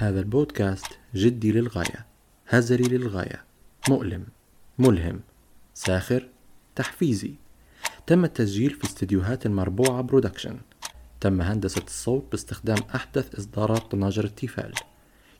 [0.00, 2.06] هذا البودكاست جدي للغاية
[2.48, 3.44] هزلي للغاية
[3.88, 4.26] مؤلم
[4.78, 5.20] ملهم
[5.74, 6.28] ساخر
[6.76, 7.34] تحفيزي.
[8.06, 10.58] تم التسجيل في استديوهات المربوعة production.
[11.20, 14.74] تم هندسة الصوت باستخدام أحدث إصدارات طناجر التيفال.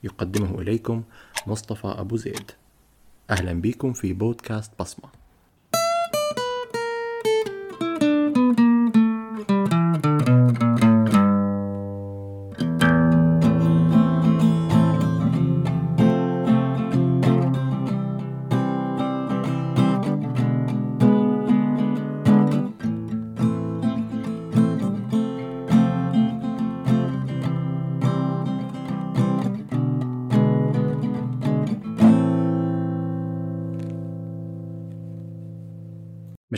[0.05, 1.03] يقدمه إليكم
[1.47, 2.51] مصطفى أبو زيد.
[3.31, 5.20] أهلا بكم في بودكاست بصمة.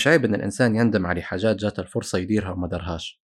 [0.02, 3.22] مش عيب إن الإنسان يندم على حاجات جات الفرصة يديرها وما دارهاش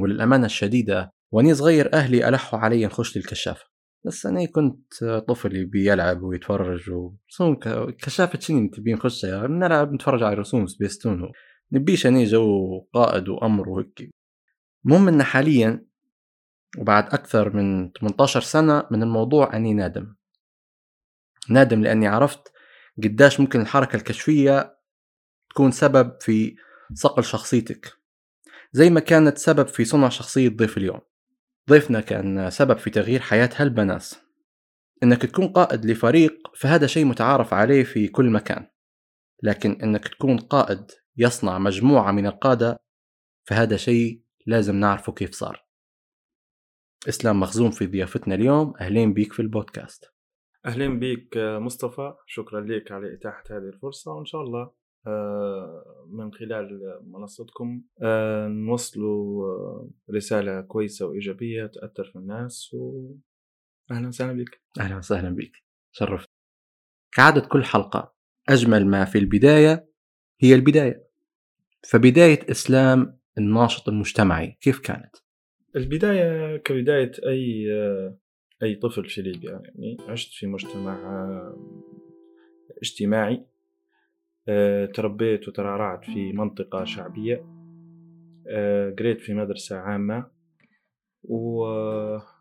[0.00, 3.64] وللأمانة الشديدة وأني صغير أهلي ألحوا علي نخش للكشافة
[4.06, 7.54] بس أنا كنت طفل بيلعب ويتفرج ورسوم
[7.98, 11.32] كشافة شنو تبي نخش؟ نلعب نتفرج على رسوم سبيستون.
[11.72, 14.10] نبيش أنا جو قائد وأمر وهيك.
[14.86, 15.86] المهم إن حاليا
[16.78, 20.14] وبعد أكثر من 18 سنة من الموضوع أني نادم.
[21.50, 22.52] نادم لأني عرفت
[23.04, 24.81] قداش ممكن الحركة الكشفية
[25.52, 26.56] تكون سبب في
[26.94, 27.92] صقل شخصيتك
[28.72, 31.00] زي ما كانت سبب في صنع شخصية ضيف اليوم.
[31.70, 34.20] ضيفنا كان سبب في تغيير حياة هالبناس
[35.02, 38.66] إنك تكون قائد لفريق فهذا شيء متعارف عليه في كل مكان.
[39.42, 42.82] لكن إنك تكون قائد يصنع مجموعة من القادة
[43.44, 45.64] فهذا شيء لازم نعرفه كيف صار.
[47.08, 50.04] إسلام مخزوم في ضيافتنا اليوم أهلين بيك في البودكاست.
[50.66, 52.14] أهلين بيك مصطفى.
[52.26, 54.81] شكرا لك على إتاحة هذه الفرصة وإن شاء الله آه،
[56.08, 64.60] من خلال منصتكم آه، نوصلوا آه، رسالة كويسة وإيجابية تأثر في الناس وأهلا وسهلا بك
[64.80, 65.52] أهلا وسهلا بك
[65.92, 66.28] شرفت.
[67.12, 68.14] كعادة كل حلقة
[68.48, 69.88] أجمل ما في البداية
[70.40, 71.08] هي البداية.
[71.88, 75.16] فبداية إسلام الناشط المجتمعي كيف كانت؟
[75.76, 77.66] البداية كبداية أي
[78.62, 79.96] أي طفل في ليبيا يعني.
[80.08, 80.94] عشت في مجتمع
[82.82, 83.34] اجتماعي.
[83.34, 83.51] آه،
[84.94, 87.44] تربيت وترعرعت في منطقة شعبية.
[88.48, 90.26] آه، قريت في مدرسة عامة.
[91.24, 92.40] وفي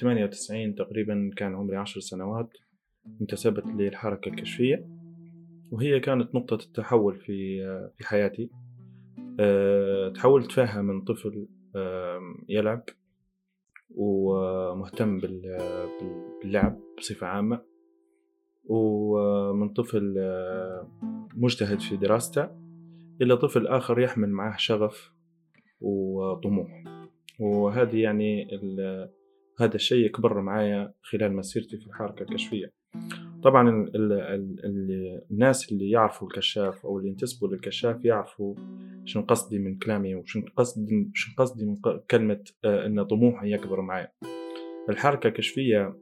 [0.00, 2.50] ثمانية وتسعين تقريبا كان عمري عشر سنوات
[3.20, 4.88] انتسبت للحركة الكشفية.
[5.70, 8.50] وهي كانت نقطة التحول في آه، في حياتي.
[10.14, 11.48] تحولت فيها من طفل
[12.48, 12.84] يلعب
[13.90, 17.71] ومهتم باللعب بصفة عامة.
[18.64, 20.14] ومن طفل
[21.36, 22.48] مجتهد في دراسته
[23.22, 25.12] إلى طفل آخر يحمل معه شغف
[25.80, 26.84] وطموح.
[27.40, 28.48] وهذه يعني
[29.60, 32.72] هذا الشيء كبر معايا خلال مسيرتي في الحركة الكشفية.
[33.42, 38.54] طبعا ال ال ال الناس اللي يعرفوا الكشاف أو اللي ينتسبوا للكشاف يعرفوا
[39.04, 41.76] شنو قصدي من كلامي وشنو قصدي شنو قصدي من
[42.10, 44.12] كلمة آه، إن طموحي يكبر معايا.
[44.88, 45.96] الحركة الكشفية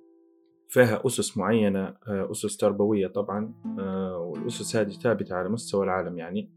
[0.70, 6.50] فيها أسس معينة آه، أسس تربوية طبعا آه، والأسس هذه ثابتة على مستوى العالم يعني.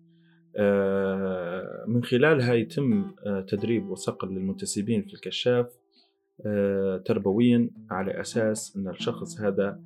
[0.55, 3.15] آه، من خلالها يتم
[3.47, 5.65] تدريب وصقل للمنتسبين في الكشاف
[7.05, 9.79] تربويا على أساس أن الشخص هذا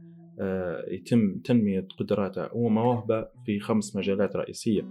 [0.88, 4.88] يتم تنمية قدراته ومواهبه في خمس مجالات رئيسية.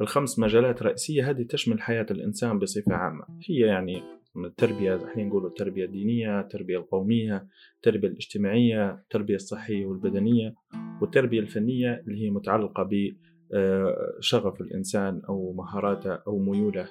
[0.00, 4.02] الخمس مجالات رئيسية هذه تشمل حياة الإنسان بصفة عامة هي يعني
[4.36, 10.54] التربية إحنا نقول التربية الدينية التربية القومية التربية الاجتماعية التربية الصحية والبدنية
[11.00, 16.88] والتربية الفنية اللي هي متعلقة بشغف آه، الإنسان أو مهاراته أو ميوله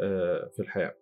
[0.00, 0.94] آه، في الحياة.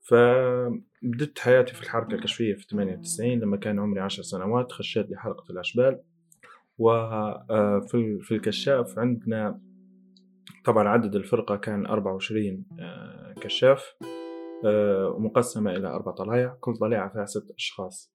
[0.00, 6.00] فبدأت حياتي في الحركة الكشفية في 98 لما كان عمري عشر سنوات خشيت لحلقة الأشبال.
[6.78, 7.80] وفي آه،
[8.20, 9.60] في الكشاف عندنا
[10.64, 12.64] طبعا عدد الفرقة كان 24
[13.40, 13.94] كشاف.
[14.64, 18.12] ومقسمة إلى أربع طلايع كل طليعة فيها ست أشخاص.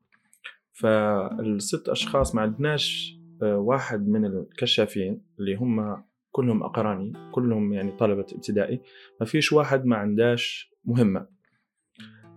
[0.73, 8.25] فالست أشخاص ما عندناش آه، واحد من الكشافين اللي هم كلهم أقراني كلهم يعني طلبة
[8.31, 8.81] ابتدائي.
[9.19, 11.27] ما فيش واحد ما عنداش مهمة.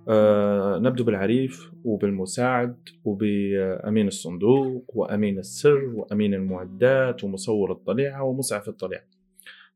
[0.09, 9.05] أه نبدو بالعريف وبالمساعد وبأمين الصندوق وأمين السر وأمين المعدات ومصور الطليعة ومسعف الطليعة.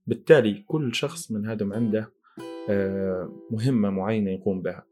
[0.06, 2.12] بالتالي كل شخص من هذا عنده
[3.50, 4.84] مهمة معينة يقوم بها.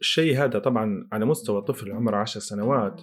[0.00, 3.00] الشيء هذا طبعا على مستوى طفل عمره عشر سنوات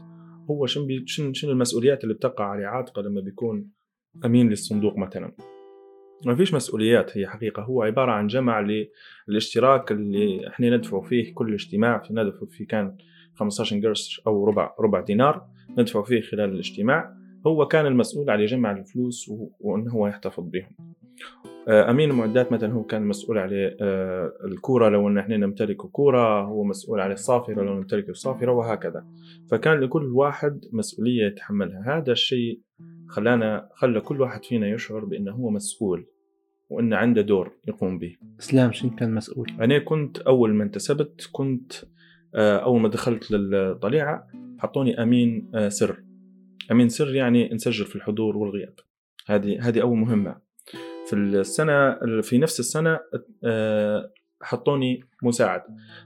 [0.50, 3.70] هو شن بي شن شن المسؤوليات اللي بتقع على عاتقه لما بيكون
[4.26, 5.32] أمين للصندوق مثلا؟
[6.26, 7.64] ما فيش مسؤوليات هي حقيقة.
[7.64, 8.66] هو عبارة عن جمع
[9.28, 12.04] للاشتراك اللي إحنا ندفع فيه كل اجتماع.
[12.12, 12.98] ندفع فيه كان
[13.36, 15.48] 15 قرش أو ربع ربع دينار
[15.78, 17.14] ندفع فيه خلال الاجتماع.
[17.48, 20.76] هو كان المسؤول على جمع الفلوس وأنه هو يحتفظ بهم.
[21.46, 26.42] آه، أمين المعدات مثلا هو كان مسؤول على آه، الكورة لو إن إحنا نمتلك كورة
[26.42, 29.06] هو مسؤول على الصافرة لو نمتلك الصافره وهكذا.
[29.52, 31.98] فكان لكل واحد مسؤولية يتحملها.
[31.98, 32.62] هذا الشيء
[33.10, 36.06] خلانا خلى كل واحد فينا يشعر بأنه هو مسؤول
[36.70, 38.16] وانه عنده دور يقوم به.
[38.40, 41.74] إسلام شنو كان مسؤول؟ أنا كنت أول ما انتسبت كنت
[42.36, 44.28] آه، أول ما دخلت للطليعة
[44.60, 46.04] حطوني أمين سر.
[46.72, 48.74] أمين سر يعني نسجل في الحضور والغياب.
[49.28, 50.51] هذه هذه أول مهمة.
[51.12, 53.00] في السنة في نفس السنة
[53.44, 54.12] آه،
[54.42, 55.62] حطوني مساعد.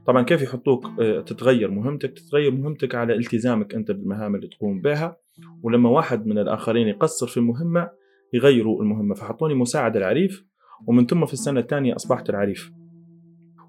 [0.07, 5.17] طبعا كيف يحطوك؟ آه، تتغير مهمتك تتغير مهمتك على التزامك أنت بالمهام اللي تقوم بها.
[5.63, 7.89] ولما واحد من الآخرين يقصر في المهمه
[8.33, 9.15] يغيروا المهمة.
[9.15, 10.45] فحطوني مساعد العريف
[10.87, 12.71] ومن ثم في السنة الثانية أصبحت العريف.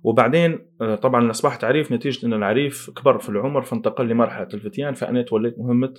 [0.05, 5.23] وبعدين آه، طبعا أصبحت عريف نتيجة إن العريف كبر في العمر فانتقل لمرحلة الفتيان فانا
[5.23, 5.95] توليت مهمة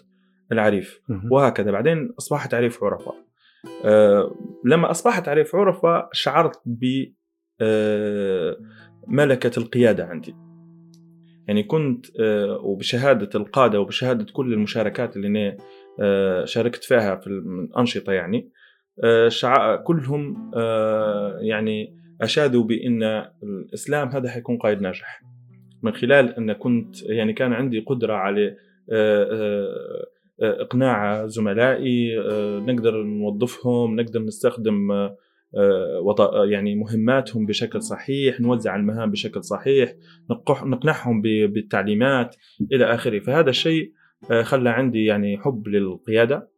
[0.52, 1.02] العريف.
[1.32, 1.72] وهكذا.
[1.72, 3.27] بعدين أصبحت عريف عرفاء.
[4.66, 7.62] لما أصبحت عريف عرفة شعرت بملكة
[9.48, 10.36] آه، القيادة عندي.
[11.48, 15.58] يعني كنت آه، وبشهادة القادة وبشهادة كل المشاركات اللي أنا
[16.46, 18.52] شاركت فيها في الأنشطة يعني
[19.84, 20.52] كلهم
[21.42, 23.04] يعني أشادوا بأن
[23.44, 25.24] الإسلام هذا حيكون قائد ناجح.
[25.84, 28.56] من خلال أن كنت يعني كان عندي قدرة على
[30.42, 39.44] إقناع زملائي آه، نقدر نوظفهم نقدر نستخدم آه، يعني مهماتهم بشكل صحيح نوزع المهام بشكل
[39.44, 39.94] صحيح
[40.64, 42.36] نقنعهم بالتعليمات
[42.72, 43.20] إلى آخره.
[43.20, 43.92] فهذا الشيء
[44.32, 46.50] آه، خلى عندي يعني حب للقيادة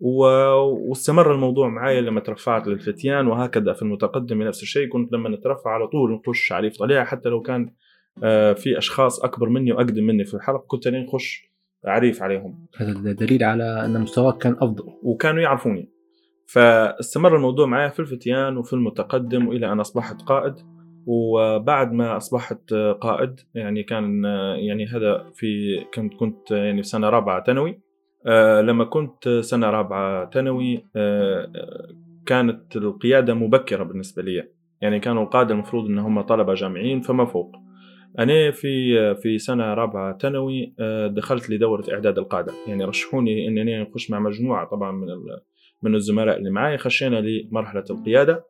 [0.00, 5.86] واستمر الموضوع معي لما ترفعت للفتيان وهكذا في المتقدم نفس الشيء كنت لما نترفع على
[5.86, 7.70] طول نخش عريف طليعه حتى لو كان
[8.54, 12.66] في أشخاص أكبر مني وأقدم مني في الحلقة كنت نخش عريف عليهم.
[12.76, 14.84] هذا دليل على أن مستواك كان أفضل.
[15.02, 15.90] وكانوا يعرفوني.
[16.46, 20.54] فاستمر الموضوع معي في الفتيان وفي المتقدم والى أن أصبحت قائد.
[21.06, 24.24] وبعد ما أصبحت قائد يعني كان
[24.56, 27.80] يعني هذا في كنت كنت يعني في سنة رابعة ثانوي.
[28.26, 31.48] آه، لما كنت سنة رابعة ثانوي آه،
[32.26, 34.48] كانت القيادة مبكرة بالنسبة لي.
[34.80, 37.56] يعني كانوا القادة المفروض ان هم طلبة جامعيين فما فوق.
[38.18, 42.52] أنا في في سنة رابعة ثانوي آه، دخلت لدورة إعداد القادة.
[42.66, 45.06] يعني رشحوني إني أخش مع مجموعة طبعا من
[45.82, 48.44] من الزملاء اللي معي خشينا لمرحلة القيادة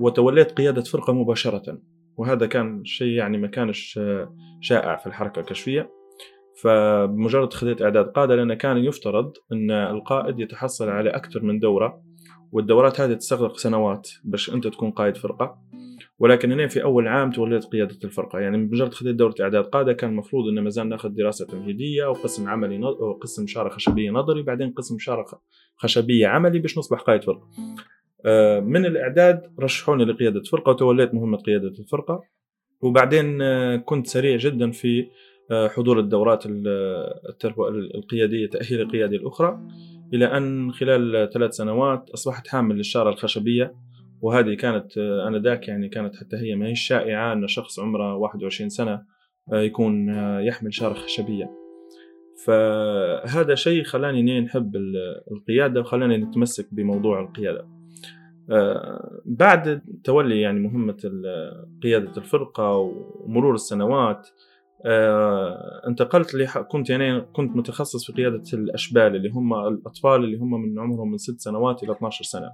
[0.00, 1.78] وتوليت قيادة فرقة مباشرة.
[2.16, 5.90] وهذا كان شيء يعني ما كانش آه، شائع في الحركة الكشفية.
[6.62, 12.02] فبمجرد خذيت إعداد قادة لأن كان يفترض أن القائد يتحصل على أكثر من دورة
[12.52, 15.58] والدورات هذه تستغرق سنوات باش أنت تكون قائد فرقة.
[16.18, 18.38] ولكن أنا في أول عام توليت قيادة الفرقة.
[18.38, 22.78] يعني مجرد خذيت دورة إعداد قادة كان المفروض إنه مازال نأخذ دراسة تمهيدية وقسم عملي
[22.78, 25.26] وقسم شارة خشبية نظري بعدين قسم شارة
[25.76, 27.48] خشبية عملي باش نصبح قائد فرقة.
[28.26, 32.22] آه، من الإعداد رشحوني لقيادة فرقة وتوليت مهمة قيادة الفرقة.
[32.80, 35.06] وبعدين آه، كنت سريع جدا في
[35.50, 36.44] آه، حضور الدورات
[37.94, 39.60] القيادية تأهيل القيادي الأخرى
[40.14, 43.87] إلى أن خلال ثلاث سنوات أصبحت حامل للشارة الخشبية.
[44.20, 48.68] وهذه كانت آه، آنذاك يعني كانت حتى هي ما هي شائعه أن شخص عمره 21
[48.68, 49.02] سنة
[49.52, 51.50] آه، يكون آه، يحمل شارة خشبيه
[52.46, 54.76] فهذا شيء خلاني نحب
[55.32, 57.68] القيادة وخلاني نتمسك بموضوع القيادة.
[59.24, 60.96] بعد تولي يعني مهمة
[61.82, 64.28] قيادة الفرقة ومرور السنوات
[65.86, 66.36] انتقلت
[66.68, 71.16] كنت يعني كنت متخصص في قيادة الأشبال اللي هم الأطفال اللي هم من عمرهم من
[71.18, 72.50] ست سنوات إلى 12 سنة.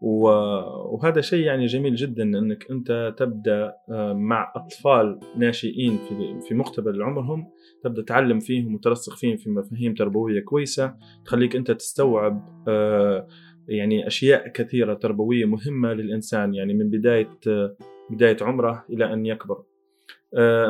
[0.00, 7.02] وهذا شيء يعني جميل جدا إنك أنت تبدأ آه، مع أطفال ناشئين في في مقتبل
[7.02, 7.50] عمرهم
[7.84, 13.26] تبدأ تعلم فيهم وترسخ فيهم في مفاهيم تربوية كويسة تخليك أنت تستوعب آه،
[13.68, 17.76] يعني أشياء كثيرة تربوية مهمة للإنسان يعني من بداية آه،
[18.10, 19.62] بداية عمره إلى أن يكبر.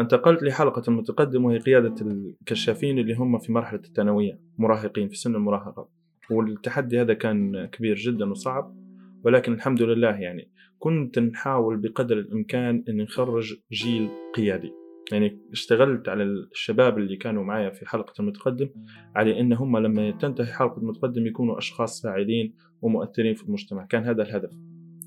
[0.00, 5.88] انتقلت لحلقة المتقدم وهي قيادة الكشافين اللي هم في مرحلة الثانوية مراهقين في سن المراهقة.
[6.30, 8.81] والتحدي هذا كان كبير جدا وصعب
[9.24, 14.72] ولكن الحمد لله يعني كنت نحاول بقدر الإمكان أن نخرج جيل قيادي.
[15.12, 18.68] يعني اشتغلت على الشباب اللي كانوا معايا في حلقة المتقدم
[19.16, 23.86] على أن هم لما تنتهي حلقة المتقدم يكونوا أشخاص فاعلين ومؤثرين في المجتمع.
[23.86, 24.50] كان هذا الهدف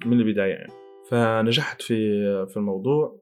[0.06, 0.74] من البداية يعني.
[1.10, 1.96] فنجحت في
[2.46, 3.22] في الموضوع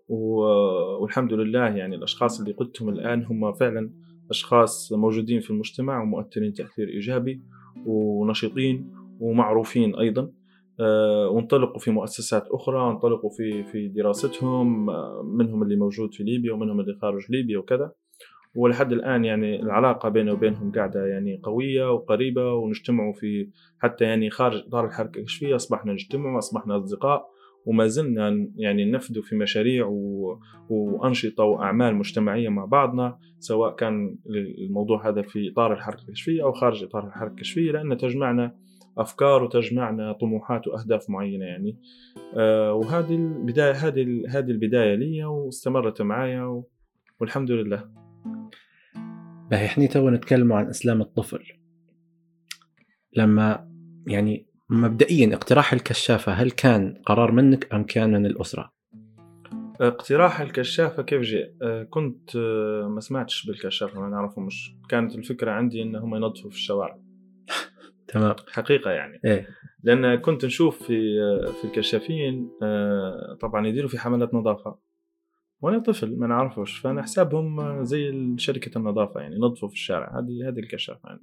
[1.02, 3.92] والحمد لله يعني الأشخاص اللي قدتهم الآن هم فعلا
[4.30, 7.42] أشخاص موجودين في المجتمع ومؤثرين تأثير إيجابي
[7.86, 10.32] ونشيطين ومعروفين أيضا.
[10.80, 16.80] وانطلقوا في مؤسسات أخرى انطلقوا في في دراستهم آه، منهم اللي موجود في ليبيا ومنهم
[16.80, 17.92] اللي خارج ليبيا وكذا.
[18.56, 23.50] ولحد الآن يعني العلاقة بيني وبينهم قاعدة يعني قوية وقريبة ونجتمعوا في
[23.80, 27.34] حتى يعني خارج إطار الحركة الكشفية أصبحنا نجتمع وأصبحنا أصدقاء
[27.66, 30.40] وما زلنا يعني نفدوا في مشاريع و...
[30.70, 34.16] وأنشطة وأعمال مجتمعية مع بعضنا سواء كان
[34.68, 38.56] الموضوع هذا في إطار الحركة الكشفية أو خارج إطار الحركة الكشفية لأن تجمعنا
[38.98, 41.78] أفكار وتجمعنا طموحات وأهداف معينة يعني
[42.38, 46.64] آه وهذه البدايه هذه هذه البداية لي واستمرت معايا
[47.20, 47.90] والحمد لله
[49.52, 51.44] باهي إحنا تو نتكلم عن أسلام الطفل
[53.18, 53.70] لما
[54.08, 58.74] يعني مبدئيا اقتراح الكشافة هل كان قرار منك أم كان من الأسرة؟
[59.82, 65.52] اقتراح الكشافة كيف جاء؟ آه، كنت آه، ما سمعتش بالكشافة ما نعرفه مش كانت الفكرة
[65.52, 67.00] عندي إنهم ينظفوا في الشوارع
[68.14, 68.36] تمام.
[68.52, 69.20] حقيقة يعني.
[69.26, 69.48] إيه.
[69.84, 71.20] لأن كنت نشوف في
[71.62, 74.78] في الكشافين آه، طبعا يديروا في حملات نظافة.
[75.62, 76.80] وأنا طفل ما نعرفوش.
[76.80, 80.20] فأنا حسابهم زي شركة النظافة يعني نظفوا في الشارع.
[80.20, 81.22] هذه هذه الكشافة يعني.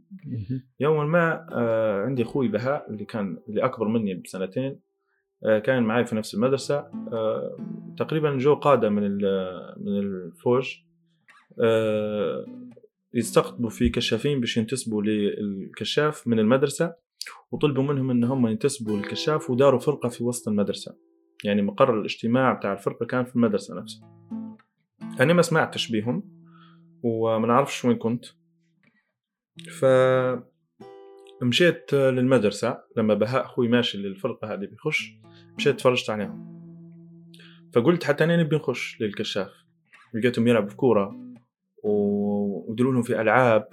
[0.80, 4.80] يوما ما آه، عندي أخوي بهاء اللي كان اللي أكبر مني بسنتين
[5.44, 6.90] آه، كان معي في نفس المدرسة.
[7.98, 9.02] تقريبا جو قادة من
[9.76, 10.76] من الفوج.
[13.14, 16.94] يستقطبوا في كشافين باش ينتسبوا للكشاف من المدرسة
[17.50, 20.96] وطلبوا منهم إن هم ينتسبوا للكشاف وداروا فرقة في وسط المدرسة.
[21.44, 24.28] يعني مقر الاجتماع بتاع الفرقة كان في المدرسة نفسها.
[25.20, 26.22] أنا ما سمعتش بيهم
[27.02, 28.24] وما نعرفش وين كنت.
[29.70, 29.84] ف
[31.42, 35.12] مشيت للمدرسة لما بهاء أخوي ماشي للفرقة هذه بيخش
[35.56, 36.60] مشيت تفرجت عليهم.
[37.72, 39.50] فقلت حتى أنا نبي نخش للكشاف.
[40.14, 41.16] لقيتهم يلعبوا في كورة
[42.68, 43.68] وديروا لهم في ألعاب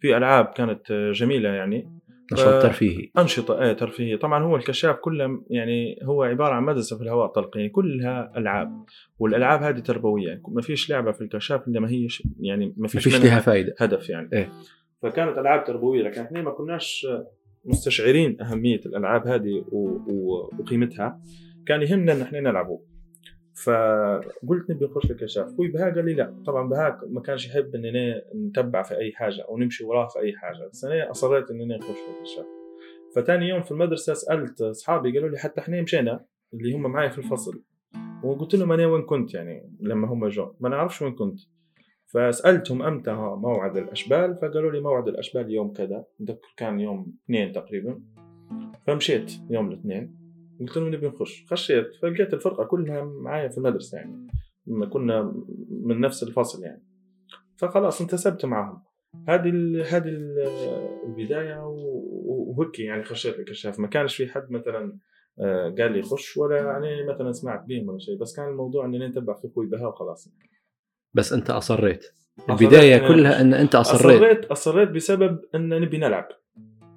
[0.00, 2.00] في ألعاب كانت جميلة يعني.
[2.32, 3.10] نشاط ترفيهي.
[3.18, 4.16] أنشطة إيه ترفيهية.
[4.16, 8.84] طبعا هو الكشاف كله يعني هو عبارة عن مدرسة في الهواء الطلق يعني كلها ألعاب
[9.18, 10.42] والألعاب هذه تربوية.
[10.48, 12.08] ما فيش لعبة في الكشاف إلا ما هي
[12.40, 14.28] يعني ما فيش, فيش لها فائده هدف يعني.
[14.32, 14.48] إيه؟
[15.02, 17.06] فكانت ألعاب تربوية لكن إحنا ما كناش
[17.64, 19.64] مستشعرين أهمية الألعاب هذه
[20.58, 21.20] وقيمتها.
[21.66, 22.78] كان يهمنا إن إحنا نلعبوا.
[23.54, 25.46] فقلت نبي نخش الكشاف.
[25.46, 26.42] أخوي بهاء قال لي لا.
[26.46, 30.32] طبعا بهاء ما كانش يحب اننا نتبع في أي حاجة أو نمشي وراه في أي
[30.36, 30.68] حاجة.
[30.72, 32.46] بس أنا أصريت اننا نخش في الكشاف.
[33.14, 37.18] فتاني يوم في المدرسة سألت أصحابي قالوا لي حتى إحنا مشينا اللي هم معي في
[37.18, 37.62] الفصل.
[38.24, 41.40] وقلت لهم أنا وين كنت يعني لما هم جو ما نعرفش وين كنت.
[42.06, 46.04] فسألتهم أمتى موعد الأشبال فقالوا لي موعد الأشبال يوم كذا.
[46.56, 48.02] كان يوم اثنين تقريبا.
[48.86, 50.23] فمشيت يوم الاثنين.
[50.60, 51.46] قلت لهم نبي نخش.
[51.50, 54.26] خشيت فلقيت الفرقة كلها معايا في المدرسة يعني.
[54.92, 55.34] كنا
[55.70, 56.84] من نفس الفصل يعني.
[57.56, 58.82] فخلاص انتسبت معهم.
[59.28, 59.50] هذه
[59.88, 60.08] هذه
[61.06, 63.80] البداية وهيك يعني خشيت الكشاف.
[63.80, 64.98] ما كانش في حد مثلا
[65.40, 68.18] آه، قال لي خش ولا يعني مثلا سمعت بهم ولا شيء.
[68.18, 70.34] بس كان الموضوع إني نتبع في أخوي بها وخلاص.
[71.14, 72.04] بس أنت أصريت.
[72.50, 74.22] البداية كلها إن أنت أصريت.
[74.22, 76.28] أصريت أصريت بسبب إن نبي نلعب.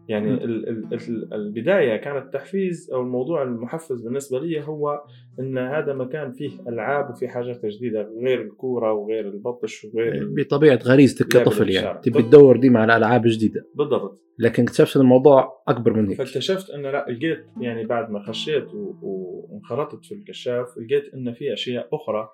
[0.07, 5.03] يعني ال ال البداية كانت تحفيز أو الموضوع المحفز بالنسبة لي هو
[5.39, 11.27] إن هذا مكان فيه ألعاب وفيه حاجات جديدة غير الكورة وغير البطش وغير بطبيعة غريزتك
[11.27, 12.01] كطفل يعني.
[12.01, 13.65] تبي تدور ديما على ألعاب جديدة.
[13.75, 14.23] بالضبط.
[14.39, 16.17] لكن اكتشفت الموضوع أكبر من هيك.
[16.17, 18.67] فاكتشفت إن لا لقيت يعني بعد ما خشيت
[19.01, 22.29] وانخرطت في الكشاف لقيت إن في أشياء أخرى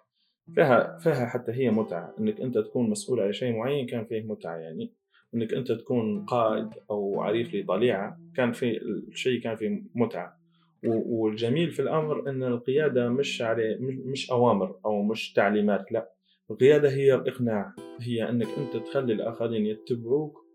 [0.55, 2.15] فيها فيها حتى هي متعة.
[2.19, 4.93] إنك أنت تكون مسؤول على شيء معين كان فيه متعة يعني.
[5.35, 10.43] إنك أنت تكون قائد أو عريف لطليعه كان في الشيء كان فيه متعة.
[10.85, 16.09] والجميل في الأمر إن القيادة مش على مش أوامر أو مش تعليمات لا.
[16.51, 17.73] القيادة هي الإقناع.
[18.01, 20.45] هي إنك أنت تخلي الآخرين يتبعوك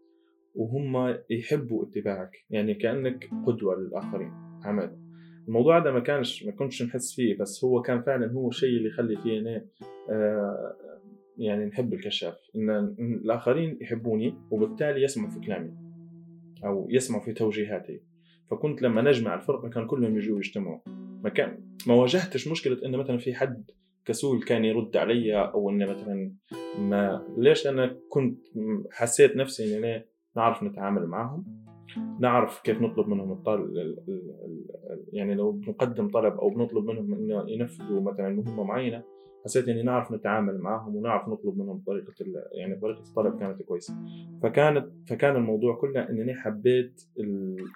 [0.54, 2.44] وهم يحبوا اتباعك.
[2.50, 4.32] يعني كأنك قدوة للآخرين.
[4.64, 4.98] عمل.
[5.48, 8.88] الموضوع ده ما كانش ما كنتش نحس فيه بس هو كان فعلا هو الشيء اللي
[8.88, 9.64] يخلي فينا
[10.10, 10.76] آه
[11.38, 15.70] يعني نحب الكشاف إن الآخرين يحبوني وبالتالي يسمعوا في كلامي
[16.64, 18.00] أو يسمعوا في توجيهاتي.
[18.50, 20.78] فكنت لما نجمع الفرقه كان كلهم يجوا يجتمعوا.
[21.22, 23.70] ما كان ما واجهتش مشكلة انه مثلا في حد
[24.04, 26.32] كسول كان يرد علي أو انه مثلا
[26.78, 28.38] ما ليش؟ أنا كنت
[28.92, 30.04] حسيت نفسي إني
[30.36, 31.44] نعرف نتعامل معهم
[32.20, 33.74] نعرف كيف نطلب منهم الطلب
[35.12, 39.04] يعني لو بنقدم طلب أو بنطلب منهم إنه ينفذوا مثلا مهمة معينة
[39.48, 42.14] حسيت إني نعرف نتعامل معهم ونعرف نطلب منهم طريقة
[42.52, 43.94] يعني طريقة الطلب كانت كويسة.
[44.42, 47.02] فكانت فكان الموضوع كله إنني حبيت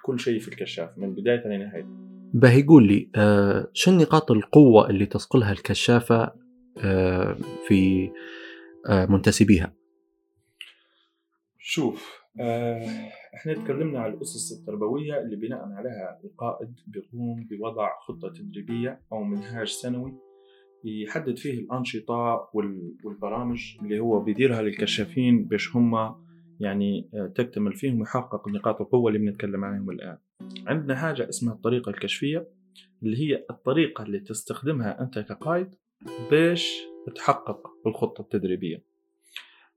[0.03, 1.87] كل شيء في الكشاف من بداية لنهاية.
[2.33, 6.33] باهي يقول لي آه شو نقاط القوة اللي تصقلها الكشافة
[6.77, 7.37] آه
[7.67, 8.11] في
[8.89, 9.73] آه منتسبيها؟
[11.59, 19.01] شوف آه، إحنا تكلمنا على الأسس التربوية اللي بناء عليها القائد بيقوم بوضع خطة تدريبية
[19.11, 20.13] أو منهاج سنوي
[20.83, 22.49] يحدد فيه الأنشطة
[23.03, 26.15] والبرامج اللي هو بيديرها للكشافين باش هم
[26.59, 30.17] يعني آه، تكتمل فيهم ويحقق نقاط القوة اللي بنتكلم عليهم الآن.
[30.67, 32.47] عندنا حاجة اسمها الطريقة الكشفية
[33.03, 35.75] اللي هي الطريقة اللي تستخدمها أنت كقائد
[36.31, 36.81] باش
[37.15, 38.83] تحقق الخطة التدريبية.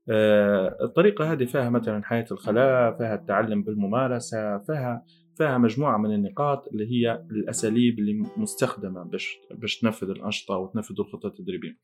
[0.09, 5.05] آه، الطريقة هذه فيها مثلا حياة الخلاء فيها التعلم بالممارسة فيها
[5.37, 11.27] فيها مجموعة من النقاط اللي هي الأساليب اللي مستخدمة باش باش تنفذ الأنشطة وتنفذ الخطة
[11.27, 11.77] التدريبية.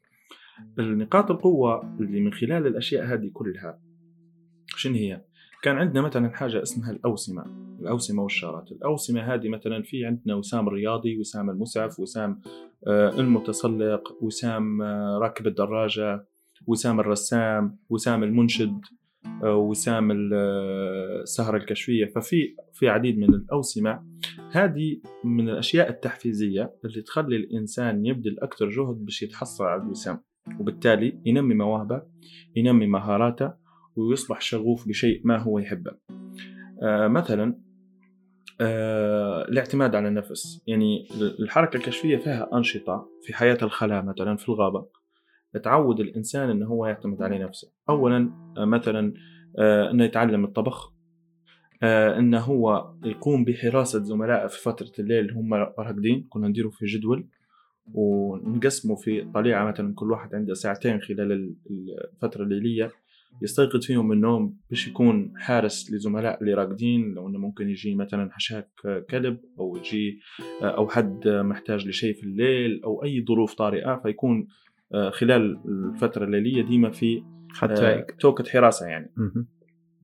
[0.80, 3.80] النقاط القوة اللي من خلال الأشياء هذه كلها
[4.68, 5.22] شنو هي؟
[5.64, 7.46] كان عندنا مثلا حاجة اسمها الأوسمة
[7.80, 8.72] الأوسمة والشارات.
[8.72, 12.42] الأوسمة هذه مثلا في عندنا وسام الرياضي وسام المسعف وسام
[12.88, 16.26] آه، المتسلق وسام آه، راكب الدراجة
[16.68, 18.82] وسام الرسام وسام المنشد.
[19.44, 22.06] وسام السهرة الكشفية.
[22.06, 24.04] ففي في عديد من الأوسمة.
[24.52, 30.24] هذه من الأشياء التحفيزية اللي تخلي الإنسان يبذل أكثر جهد باش يتحصل على الوسام.
[30.60, 32.02] وبالتالي ينمي مواهبه
[32.56, 33.54] ينمي مهاراته
[33.96, 35.92] ويصبح شغوف بشيء ما هو يحبه.
[36.84, 37.60] آه مثلا
[38.62, 40.64] آه الاعتماد على النفس.
[40.68, 41.08] يعني
[41.40, 44.88] الحركة الكشفية فيها أنشطة في حياة الخلاء مثلا في الغابة.
[45.58, 47.72] تعود الإنسان أنه هو يعتمد على نفسه.
[47.90, 49.14] أولا آه مثلا
[49.60, 50.94] آه أنه يتعلم الطبخ
[51.84, 57.28] آه أنه هو يقوم بحراسة زملائه في فترة الليل هم راقدين كنا نديروا في جدول
[57.94, 61.56] ونقسمه في طليعة مثلا كل واحد عنده ساعتين خلال
[62.14, 62.92] الفترة الليلية
[63.42, 68.30] يستيقظ فيهم من النوم باش يكون حارس لزملاء اللي راقدين لو إنه ممكن يجي مثلا
[68.32, 68.70] حشاك
[69.10, 70.20] كلب أو يجي
[70.62, 74.48] أو حد محتاج لشيء في الليل أو أي ظروف طارئة فيكون
[75.12, 77.24] خلال الفترة الليليه ديما في
[77.54, 79.12] حتى توكة حراسة يعني.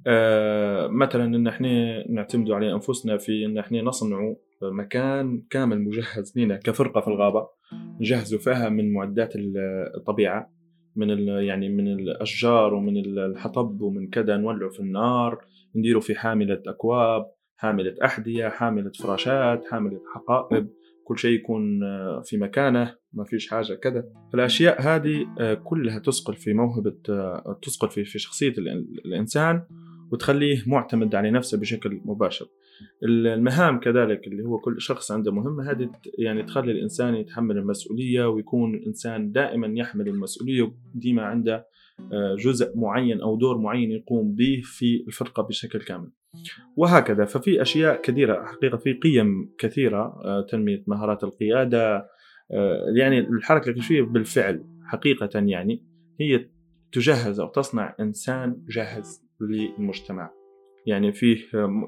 [0.08, 6.56] آه مثلا إن إحنا نعتمدوا على أنفسنا في إن إحنا نصنعوا مكان كامل مجهز لنا
[6.58, 7.48] كفرقة في الغابة
[8.02, 9.34] نجهزوا فيها من معدات
[9.96, 10.52] الطبيعة
[10.96, 17.26] من يعني من الأشجار ومن الحطب ومن كذا نولعه في النار نديره في حاملة أكواب
[17.58, 20.70] حاملة أحذية حاملة فراشات حاملة حقائب
[21.04, 22.96] كل شيء يكون آه، في مكانه.
[23.14, 28.20] ما فيش حاجة كذا الأشياء هذه آه، كلها تسقل في موهبة آه، تسقل في في
[28.20, 28.54] شخصية
[29.06, 29.64] الإنسان
[30.12, 32.48] وتخليه معتمد على نفسه بشكل مباشر.
[33.04, 38.76] المهام كذلك اللي هو كل شخص عنده مهمة هذه يعني تخلي الإنسان يتحمل المسؤولية ويكون
[38.76, 41.68] الإنسان دائما يحمل المسؤولية وديما عنده
[42.14, 46.12] آه، جزء معين أو دور معين يقوم به في الفرقة بشكل كامل.
[46.78, 47.26] وهكذا.
[47.26, 52.10] ففي أشياء كثيرة حقيقة في قيم كثيرة آه، تنمية مهارات القيادة آه،
[52.96, 55.84] يعني الحركة الكشفية بالفعل حقيقة يعني
[56.20, 56.50] هي
[56.92, 60.32] تجهز أو تصنع إنسان جاهز للمجتمع.
[60.86, 61.38] يعني فيه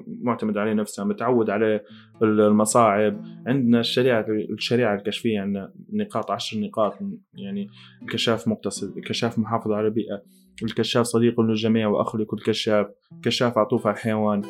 [0.06, 1.80] معتمد عليه نفسه متعود على
[2.22, 3.24] المصاعب.
[3.46, 6.98] عندنا الشريعة الشريعة الكشفية عندنا نقاط عشر نقاط
[7.34, 7.68] يعني
[8.02, 10.22] الكشاف مقتصد الكشاف محافظ على البيئة
[10.62, 12.86] الكشاف صديق للجميع وأخ لكل كشاف
[13.22, 14.42] كشاف عطوف على الحيوان.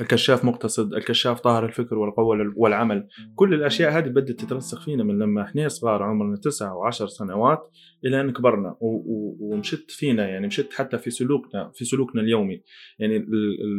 [0.00, 3.08] الكشاف مقتصد الكشاف طاهر الفكر والقول والعمل.
[3.34, 7.68] كل الأشياء هذه بدأت تترسخ فينا من لما إحنا صغار عمرنا تسعة وعشر سنوات
[8.04, 12.62] إلى أن كبرنا ومشت فينا يعني مشت حتى في سلوكنا في سلوكنا اليومي.
[12.98, 13.26] يعني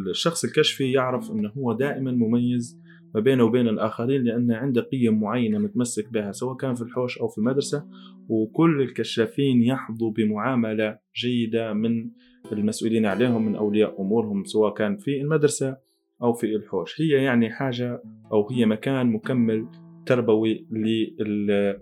[0.09, 2.81] الشخص الكشفي يعرف أنه هو دائما مميز
[3.15, 7.27] ما بينه وبين الآخرين لأن عنده قيم معينة متمسك بها سواء كان في الحوش أو
[7.27, 7.85] في المدرسة.
[8.29, 12.09] وكل الكشافين يحظوا بمعاملة جيدة من
[12.51, 15.84] المسؤولين عليهم من أولياء أمورهم سواء كان في المدرسة
[16.21, 17.01] أو في الحوش.
[17.01, 18.01] هي يعني حاجة
[18.31, 19.67] أو هي مكان مكمل
[20.05, 21.79] تربوي لل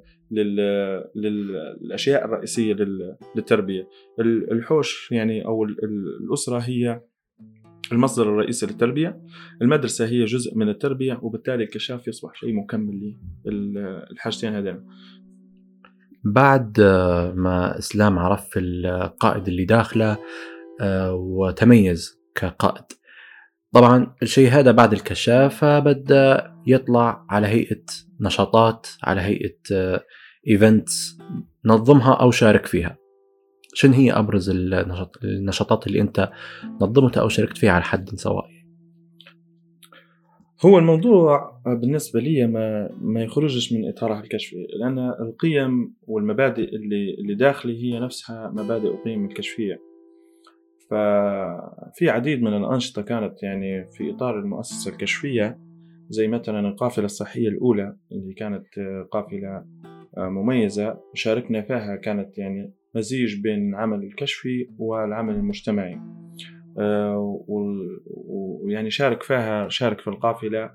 [1.16, 2.76] للأشياء الرئيسية
[3.36, 3.88] للتربية.
[4.52, 7.02] الحوش يعني أو الأسرة هي
[7.92, 9.22] المصدر الرئيسي للتربية.
[9.62, 13.16] المدرسة هي جزء من التربية وبالتالي الكشاف يصبح شيء مكمل
[13.46, 14.86] للحاجتين هذين.
[16.26, 16.82] بعد
[17.36, 20.18] ما إسلام عرف القائد اللي داخله
[20.82, 22.86] آه، وتميز كقائد
[23.74, 27.84] طبعا الشيء هذا بعد الكشاف بدأ يطلع على هيئة
[28.22, 29.58] نشاطات على هيئة
[30.48, 32.98] ايفنتس آه، نظمها أو شارك فيها.
[33.74, 36.32] شنو هي النشاط النشاطات اللي أنت
[36.82, 38.46] نظمتها أو شاركت فيها على حد سواء؟
[40.66, 47.36] هو الموضوع بالنسبة لي ما ما يخرجش من اطاره الكشفي لأن القيم والمبادئ اللي اللي
[47.36, 49.93] داخلي هي نفسها مبادئ وقيم الكشفية.
[50.90, 55.60] ففي عديد من الأنشطة كانت يعني في إطار المؤسسة الكشفية
[56.10, 58.66] زي مثلا القافلة الصحية الأولى اللي كانت
[59.12, 59.66] قافلة
[60.18, 61.00] مميزة.
[61.14, 66.00] شاركنا فيها كانت يعني مزيج بين العمل الكشفي والعمل المجتمعي.
[67.48, 70.72] ويعني شارك فيها شارك في القافلة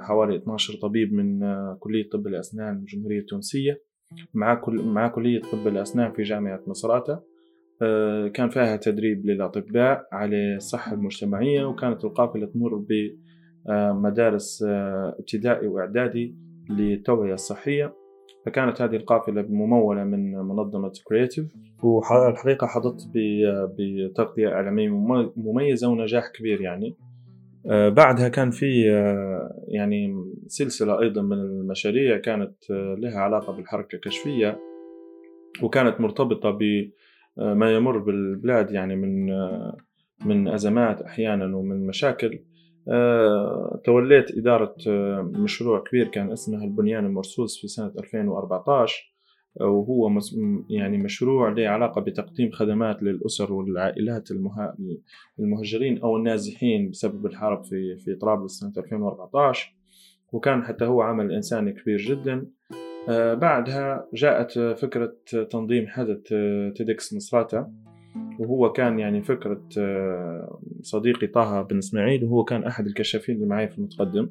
[0.00, 1.40] حوالي 12 طبيب من
[1.78, 3.82] كلية طب الأسنان الجمهورية التونسية
[4.34, 7.33] مع كل مع كلية طب الأسنان في جامعة مصراتة
[8.34, 12.84] كان فيها تدريب للأطباء على الصحة المجتمعية وكانت القافلة تمر
[13.68, 14.64] بمدارس
[15.18, 16.36] ابتدائي وإعدادي
[16.70, 17.94] للتوعية الصحية.
[18.46, 21.46] فكانت هذه القافلة ممولة من منظمة كرياتيف
[21.82, 23.10] والحقيقة حظت
[23.78, 24.88] بتغطية إعلامية
[25.36, 26.96] مميزة ونجاح كبير يعني.
[27.70, 30.14] آه، بعدها كان في آه، يعني
[30.46, 34.60] سلسلة أيضا من المشاريع كانت آه، لها علاقة بالحركة الكشفية
[35.62, 36.50] وكانت مرتبطة
[37.36, 39.26] بما يمر بالبلاد يعني من
[40.24, 42.40] من أزمات أحيانا ومن مشاكل.
[42.88, 49.14] آه، توليت إدارة آه، مشروع كبير كان اسمه البنيان المرصوص في سنة 2014
[49.60, 50.20] آه، وهو
[50.70, 54.28] يعني مشروع له علاقة بتقديم خدمات للأسر والعائلات
[55.38, 59.74] المهجرين أو النازحين بسبب الحرب في في طرابلس سنة 2014
[60.32, 62.46] وكان حتى هو عمل إنساني كبير جدا.
[63.34, 65.14] بعدها جاءت فكرة
[65.50, 66.22] تنظيم حدث
[66.76, 67.66] TEDx مصراتة
[68.38, 73.68] وهو كان يعني فكرة آه، صديقي طه بن إسماعيل وهو كان أحد الكشافين اللي معي
[73.68, 74.30] في المتقدم.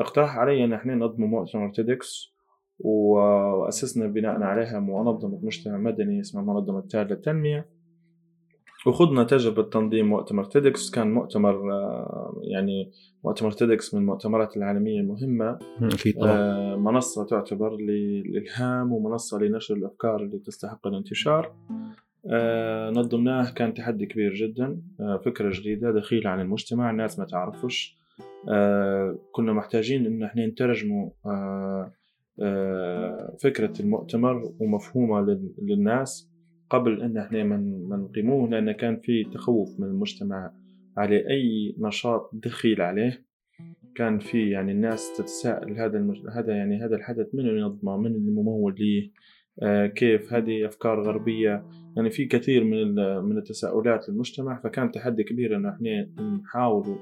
[0.00, 2.34] اقترح علي أن إحنا ننظم مؤتمر TEDx
[2.78, 7.66] وأسسنا بناء عليها منظمة مجتمع مدني اسمها منظمة تال للتنمية
[8.86, 12.90] وخضنا تجربة تنظيم مؤتمر TEDx كان مؤتمر آه، يعني
[13.24, 15.58] مؤتمر تيدكس من المؤتمرات العالمية المهمة.
[15.82, 16.30] أكيد طبعا.
[16.30, 21.54] آه، منصة تعتبر للإلهام ومنصة لنشر الأفكار اللي تستحق الانتشار.
[22.26, 24.80] آه، نظمناه كان تحدي كبير جدا.
[25.24, 27.98] فكرة جديدة دخيلة عن المجتمع الناس ما تعرفش.
[29.32, 31.10] كنا محتاجين إن إحنا نترجموا
[33.42, 36.33] فكرة المؤتمر ومفهومة للناس.
[36.70, 40.52] قبل أن إحنا من نقيموه لأن كان في تخوف من المجتمع
[40.96, 43.24] على أي نشاط دخيل عليه.
[43.94, 46.16] كان في يعني الناس تتساءل هذا المج...
[46.32, 49.10] هذا يعني هذا الحدث من ينظمه من الممول ليه؟
[49.62, 51.64] آه كيف؟ هذه أفكار غربية.
[51.96, 54.60] يعني في كثير من من التساؤلات للمجتمع.
[54.60, 56.08] فكان تحدي كبير إنه إحنا
[56.42, 56.98] نحاول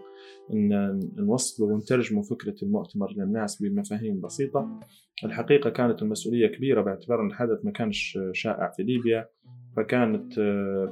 [0.53, 4.81] إن نوصل ونترجم فكرة المؤتمر للناس بمفاهيم بسيطة.
[5.25, 9.29] الحقيقة كانت المسؤولية كبيرة باعتبار إن الحدث ما كانش شائع في ليبيا.
[9.77, 10.33] فكانت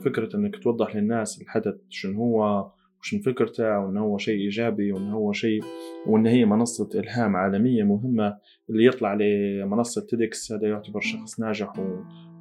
[0.05, 5.33] فكرة إنك توضح للناس الحدث شنو هو وشن فكرته وان هو شيء إيجابي وان هو
[5.33, 5.62] شيء
[6.07, 8.37] وإن هي منصة إلهام عالمية مهمة
[8.71, 11.73] اللي يطلع لمنصة تيدكس هذا يعتبر شخص ناجح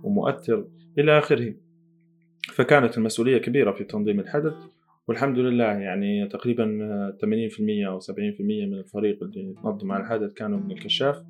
[0.04, 1.54] ومؤثر إلى آخره.
[2.54, 4.54] فكانت المسؤولية كبيرة في تنظيم الحدث
[5.08, 6.66] والحمد لله يعني تقريبا
[7.22, 11.24] 80% أو 70% من الفريق اللي نظم على الحدث كانوا من الكشاف.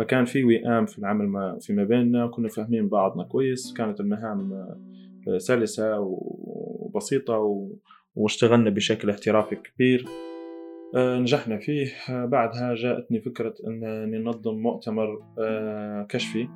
[0.00, 4.68] فكان في وئام في العمل ما فيما بيننا كنا فاهمين بعضنا كويس كانت المهام
[5.36, 7.66] سلسة وبسيطة
[8.14, 10.04] واشتغلنا بشكل احترافي كبير.
[10.96, 11.86] آه، نجحنا فيه.
[12.08, 16.48] بعدها جاءتني فكرة أن ننظم مؤتمر آه، كشفي.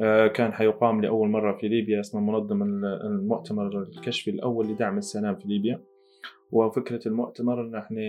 [0.00, 5.48] آه، كان حيقام لأول مرة في ليبيا اسمه منظم المؤتمر الكشفي الأول لدعم السلام في
[5.48, 5.80] ليبيا.
[6.52, 8.00] وفكرة المؤتمر أن إحنا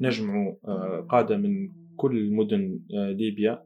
[0.00, 3.62] نجمع آه، قادة من كل مدن آه، ليبيا.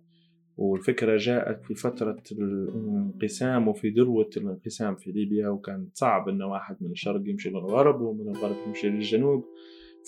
[0.56, 6.90] والفكرة جاءت في فترة الانقسام وفي ذروة الانقسام في ليبيا وكان صعب أن واحد من
[6.90, 9.44] الشرق يمشي للغرب ومن الغرب يمشي للجنوب.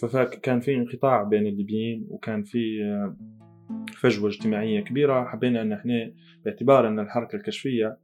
[0.03, 2.61] فكان في انقطاع بين الليبيين وكان في
[4.01, 5.25] فجوة اجتماعية كبيرة.
[5.25, 6.13] حبينا أن إحنا
[6.45, 7.99] باعتبار أن الحركة الكشفية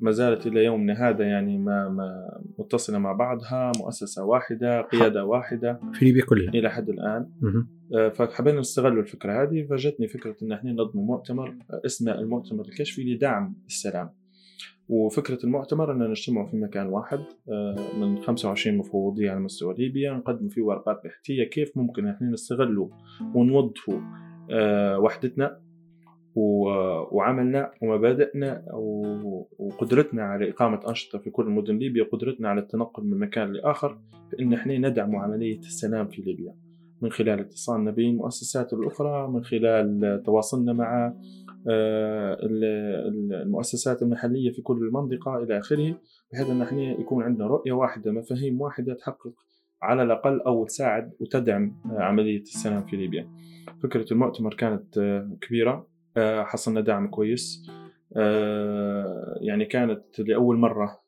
[0.00, 5.80] ما زالت إلى يومنا هذا يعني ما, ما متصلة مع بعضها مؤسسة واحدة قيادة واحدة.
[5.92, 6.54] في ليبيا كلها.
[6.54, 7.30] إلى حد الآن.
[7.42, 7.66] آه،
[8.14, 13.54] فحبينا نستغل الفكرة هذه فجتني فكرة أن إحنا ننظم مؤتمر آه، اسمه المؤتمر الكشفي لدعم
[13.66, 14.10] السلام.
[14.88, 20.48] وفكرة المؤتمر أن نجتمع في مكان واحد آه، من 25 مفوضية على مستوى ليبيا نقدم
[20.48, 22.88] فيه ورقات بحثية كيف ممكن إحنا نستغلوا
[23.34, 24.00] ونوظفوا
[24.50, 25.60] آه، وحدتنا
[26.34, 28.64] وعملنا ومبادئنا
[29.58, 33.98] وقدرتنا على إقامة أنشطة في كل مدن ليبيا قدرتنا على التنقل من مكان لآخر
[34.30, 36.54] بأن إحنا ندعم عملية السلام في ليبيا.
[37.02, 41.14] من خلال اتصالنا بالمؤسسات الأخرى من خلال تواصلنا مع
[41.70, 42.38] آه،
[43.42, 45.94] المؤسسات المحلية في كل المنطقة إلى آخره
[46.32, 49.32] بحيث أن إحنا يكون عندنا رؤية واحدة مفاهيم واحدة تحقق
[49.82, 53.28] على الأقل أو تساعد وتدعم عملية السلام في ليبيا.
[53.82, 55.86] فكرة المؤتمر كانت آه، كبيرة
[56.16, 57.70] آه، حصلنا دعم كويس
[58.16, 61.02] آه، يعني كانت لأول مرة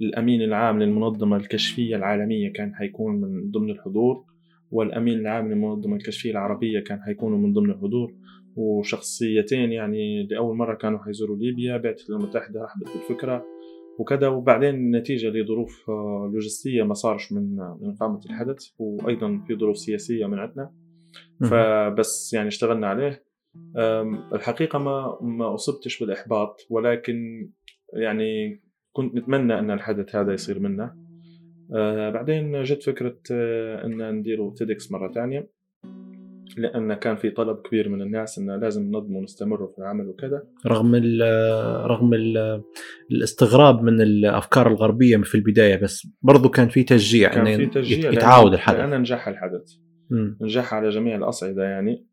[0.00, 4.24] الأمين العام للمنظمة الكشفية العالمية كان حيكون من ضمن الحضور.
[4.72, 8.14] والأمين العام للمنظمة الكشفية العربية كان حيكونوا من ضمن الحضور
[8.56, 13.44] وشخصيتين يعني لأول مرة كانوا حيزوروا ليبيا بعثة الأمم المتحدة رحبت بالفكرة
[13.98, 19.78] وكذا وبعدين نتيجة لظروف آه، لوجستية ما صارش من من إقامة الحدث وأيضا في ظروف
[19.78, 20.74] سياسية من عندنا.
[21.50, 23.24] فبس يعني اشتغلنا عليه.
[24.34, 27.48] الحقيقة ما ما أصبتش بالإحباط ولكن
[27.92, 31.01] يعني كنت نتمنى أن الحدث هذا يصير منا.
[31.74, 35.48] آه، بعدين جت فكرة آه، أن نديروا تيدكس مرة ثانية
[36.56, 40.42] لأن كان في طلب كبير من الناس إنه لازم ننظم ونستمر في العمل وكذا.
[40.66, 41.20] رغم ال
[41.90, 42.62] رغم ال
[43.10, 48.52] الاستغراب من الأفكار الغربية في البداية بس برضو كان في تشجيع كان في تشجيع يتعاود
[48.52, 48.78] الحدث.
[48.78, 49.72] لأن نجح الحدث.
[50.10, 50.44] م.
[50.44, 52.06] نجح على جميع الأصعدة يعني.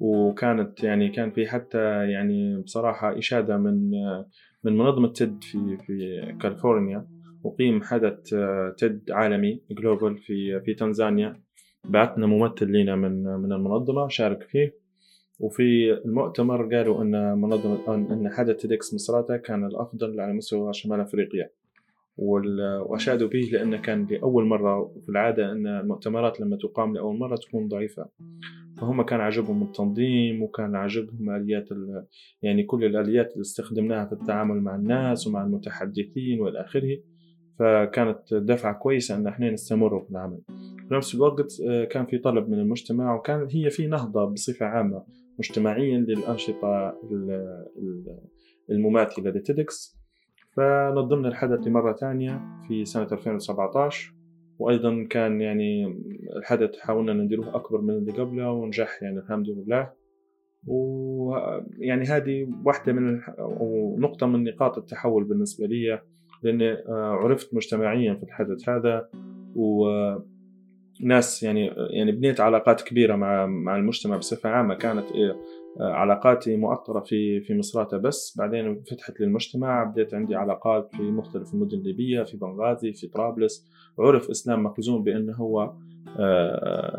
[0.00, 3.90] وكانت يعني كان في حتى يعني بصراحة إشادة من
[4.64, 7.17] من منظمة TED في في كاليفورنيا.
[7.44, 8.34] أقيم حدث
[8.78, 11.40] TED عالمي global في في تنزانيا.
[11.84, 14.74] بعثنا ممثل لنا من من المنظمة شارك فيه.
[15.40, 21.50] وفي المؤتمر قالوا إن منظمة إن حدث TEDx مصراتة كان الأفضل على مستوى شمال أفريقيا.
[22.16, 27.68] وأشادوا به لأنه كان لأول مرة في العادة إن المؤتمرات لما تقام لأول مرة تكون
[27.68, 28.08] ضعيفة.
[28.80, 31.68] فهم كان عجبهم التنظيم وكان عجبهم آليات
[32.42, 36.98] يعني كل الآليات اللي استخدمناها في التعامل مع الناس ومع المتحدثين والى آخره.
[37.58, 40.40] فكانت دفعة كويسة أن إحنا نستمر في العمل.
[40.88, 45.04] في نفس الوقت آه، كان في طلب من المجتمع وكانت هي في نهضة بصفة عامة
[45.38, 46.94] مجتمعيا للأنشطة
[48.70, 49.98] المماثلة لتيدكس
[50.56, 54.14] فنظمنا الحدث لمرة ثانية في سنة 2017
[54.58, 55.86] وأيضا كان يعني
[56.36, 59.92] الحدث حاولنا نديروه أكبر من اللي قبله ونجح يعني الحمد لله.
[60.66, 63.20] ويعني هذه واحدة من
[63.98, 66.00] نقطة من نقاط التحول بالنسبة لي.
[66.42, 69.08] لاني آه، عرفت مجتمعيا في الحدث هذا
[69.56, 74.74] وناس يعني يعني بنيت علاقات كبيرة مع مع المجتمع بصفة عامة.
[74.74, 75.36] كانت آه،
[75.80, 78.38] علاقاتي مؤطرة في في مصراتة بس.
[78.38, 83.68] بعدين فتحت للمجتمع بديت عندي علاقات في مختلف المدن الليبية في بنغازي في طرابلس.
[83.98, 85.76] عرف إسلام مخزوم بأنه هو آه،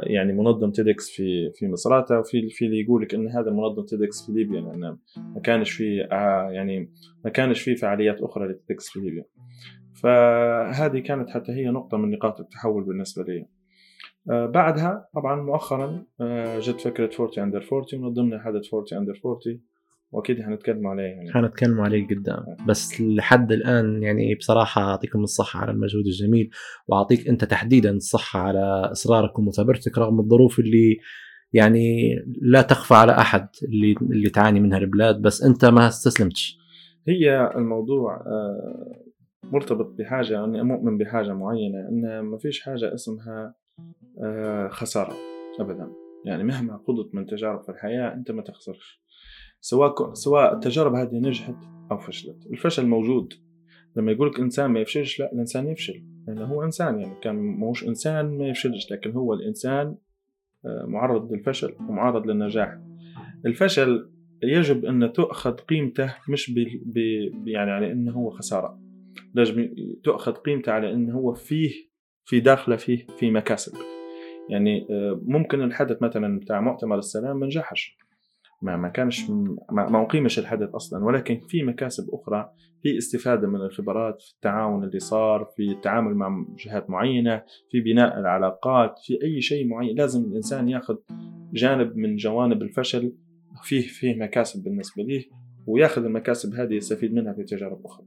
[0.04, 4.25] يعني منظم TEDx في في مصراتة وفي في اللي يقول لك إن هذا منظم TEDx
[4.26, 6.91] في ليبيا لأن ما كانش في آه، يعني
[7.26, 9.26] ما كانش في فعاليات أخرى ل TEDx في ليبيا.
[10.04, 13.45] فهذه كانت حتى هي نقطة من نقاط التحول بالنسبة لي.
[14.32, 16.06] آه، بعدها طبعا مؤخرا
[16.60, 19.62] جت فكرة 40 under 40 ومن ضمنها حدث 40 under 40
[20.12, 21.34] وأكيد حنتكلم عليه يعني.
[21.34, 22.43] حنتكلم عليه قدام.
[22.67, 26.50] بس لحد الآن يعني بصراحة أعطيكم الصحة على المجهود الجميل
[26.88, 30.98] وأعطيك أنت تحديدا الصحة على إصرارك ومثابرتك رغم الظروف اللي
[31.54, 36.58] يعني لا تخفى على أحد اللي اللي تعاني منها البلاد بس أنت ما استسلمتش.
[37.08, 39.04] هي الموضوع آه،
[39.43, 43.56] مرتبط بحاجة اني مؤمن بحاجة معينة إن ما فيش حاجة اسمها
[44.24, 45.13] آه، خسارة
[45.60, 45.88] ابدا.
[46.26, 49.02] يعني مهما قضت من تجارب في الحياة أنت ما تخسرش.
[49.62, 51.56] سواء سواء التجارب هذه نجحت
[51.91, 52.45] أو فشلت.
[52.52, 53.34] الفشل موجود.
[53.95, 56.04] لما يقولك إنسان ما يفشلش لا الإنسان يفشل.
[56.28, 59.95] لأنه هو إنسان يعني كان موش إنسان ما يفشلش لكن هو الإنسان
[60.65, 62.78] آه، معرض للفشل ومعرض للنجاح.
[63.45, 64.10] الفشل
[64.43, 66.52] يجب أن تؤخذ قيمته مش
[66.86, 66.98] ب...
[67.48, 68.80] يعني على إنه هو خسارة.
[69.34, 69.69] لازم
[70.04, 71.72] تؤخذ قيمته على إنه هو فيه
[72.26, 73.74] في داخله فيه في مكاسب.
[74.50, 77.98] يعني آه، ممكن الحدث مثلا بتاع مؤتمر السلام ما نجحش.
[78.62, 79.30] ما ما كانش
[79.72, 82.52] ما, أقيمش الحدث أصلا ولكن في مكاسب أخرى
[82.84, 88.19] في استفادة من الخبرات في التعاون اللي صار في التعامل مع جهات معينة في بناء
[88.19, 89.98] العلاقات في أي شيء معين.
[89.98, 90.95] لازم الإنسان ياخذ
[91.54, 93.13] جانب من جوانب الفشل
[93.63, 95.24] فيه فيه مكاسب بالنسبة ليه
[95.67, 98.06] وياخذ المكاسب هذه يستفيد منها في تجارب أخرى.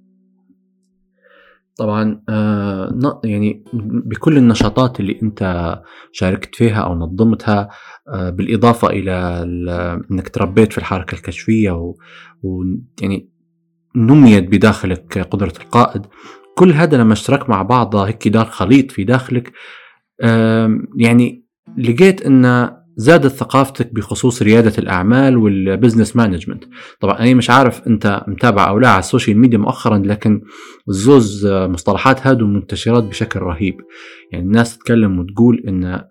[1.76, 5.72] طبعا آه يعني بكل النشاطات اللي أنت
[6.12, 7.68] شاركت فيها أو نظمتها
[8.08, 9.12] آه بالإضافة إلى
[10.10, 11.94] إنك تربيت في الحركة الكشفية
[12.42, 13.30] ويعني
[13.96, 16.06] نميت بداخلك قدرة القائد.
[16.56, 19.52] كل هذا لما اشترك مع بعضه هيك دار خليط في داخلك
[20.96, 21.46] يعني
[21.78, 26.64] لقيت إن زادت ثقافتك بخصوص ريادة الأعمال وال business management.
[27.00, 30.40] طبعا أنا مش عارف أنت متابع أو لا على ال social media مؤخرا لكن
[30.88, 33.74] الزوز مصطلحات هادو منتشرات بشكل رهيب.
[34.32, 36.04] يعني الناس تتكلم وتقول أن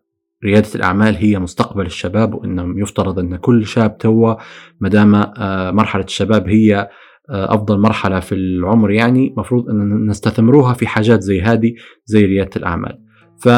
[0.45, 4.35] ريادة الأعمال هي مستقبل الشباب وأن يفترض أن كل شاب توا
[4.81, 6.89] مدام آه، مرحلة الشباب هي
[7.29, 11.73] آه، أفضل مرحلة في العمر يعني مفروض أن نستثمروها في حاجات زي هذه
[12.05, 12.99] زي ريادة الأعمال.
[13.41, 13.49] ف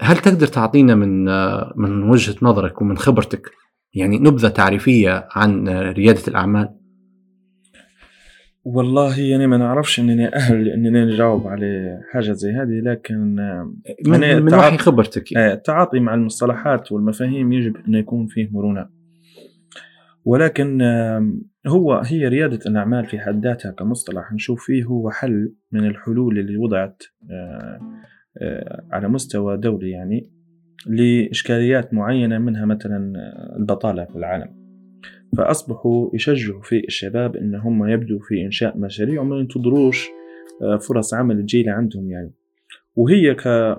[0.00, 1.24] هل تقدر تعطينا من
[1.76, 3.50] من وجهة نظرك ومن خبرتك
[3.94, 6.74] يعني نبذة تعريفية عن ريادة الأعمال؟
[8.64, 13.34] والله يعني ما نعرفش أنني أهل اني نجاوب على حاجة زي هذه لكن
[14.06, 15.36] من, يعني من وحي خبرتك.
[15.36, 18.88] التعاطي مع المصطلحات والمفاهيم يجب أن يكون فيه مرونة
[20.24, 20.82] ولكن
[21.66, 26.56] هو هي ريادة الأعمال في حد ذاتها كمصطلح نشوف فيه هو حل من الحلول اللي
[26.56, 28.01] وضعت آه، آه،
[28.90, 30.30] على مستوى دولي يعني
[30.86, 33.12] لإشكاليات معينة منها مثلا
[33.56, 34.62] البطالة في العالم.
[35.36, 40.08] فأصبحوا يشجعوا في الشباب إن هم يبدوا في إنشاء مشاريع وما ينتظروش
[40.62, 42.32] آه، فرص عمل تجيلة عندهم يعني.
[42.96, 43.34] وهي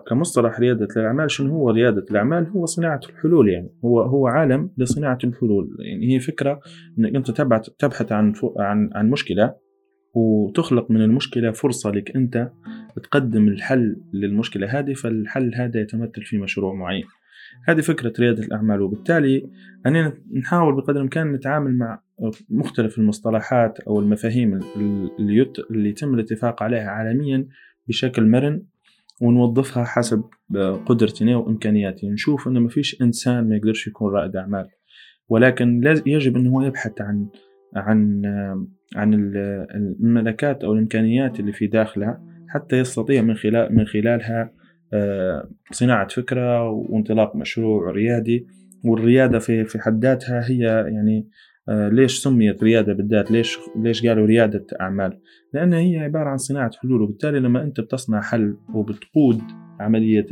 [0.07, 3.69] كمصطلح ريادة الأعمال شنو هو ريادة الأعمال؟ هو صناعة الحلول يعني.
[3.85, 5.77] هو هو عالم لصناعة الحلول.
[5.79, 6.59] يعني هي فكرة
[6.99, 7.31] إنك أنت
[7.79, 9.55] تبحث عن عن عن مشكلة
[10.13, 12.51] وتخلق من المشكلة فرصة لك أنت
[12.99, 17.03] تقدم الحل للمشكلة هذه فالحل هذا يتمثل في مشروع معين.
[17.67, 19.49] هذه فكرة ريادة الأعمال وبالتالي
[19.85, 22.01] أننا نحاول بقدر الإمكان نتعامل مع
[22.49, 27.47] مختلف المصطلحات أو المفاهيم اللي, اللي يتم الاتفاق عليها عالميا
[27.87, 28.63] بشكل مرن
[29.21, 30.23] ونوظفها حسب
[30.85, 32.11] قدرتنا وإمكانياتنا.
[32.11, 34.69] نشوف أنه ما فيش إنسان ما يقدرش يكون رائد أعمال.
[35.29, 37.27] ولكن يجب أنه هو يبحث عن
[37.75, 38.21] عن
[38.95, 39.13] عن
[39.99, 42.32] الملكات أو الإمكانيات اللي في داخلها.
[42.53, 44.51] حتى يستطيع من خلال من خلالها
[44.93, 48.47] آه، صناعة فكرة وانطلاق مشروع ريادي.
[48.85, 50.63] والريادة في في حد ذاتها هي
[50.93, 51.29] يعني
[51.69, 55.19] آه، ليش سميت ريادة بالذات؟ ليش ليش قالوا ريادة أعمال؟
[55.53, 59.41] لأنها هي عبارة عن صناعة حلول وبالتالي لما أنت بتصنع حل وبتقود
[59.79, 60.25] عملية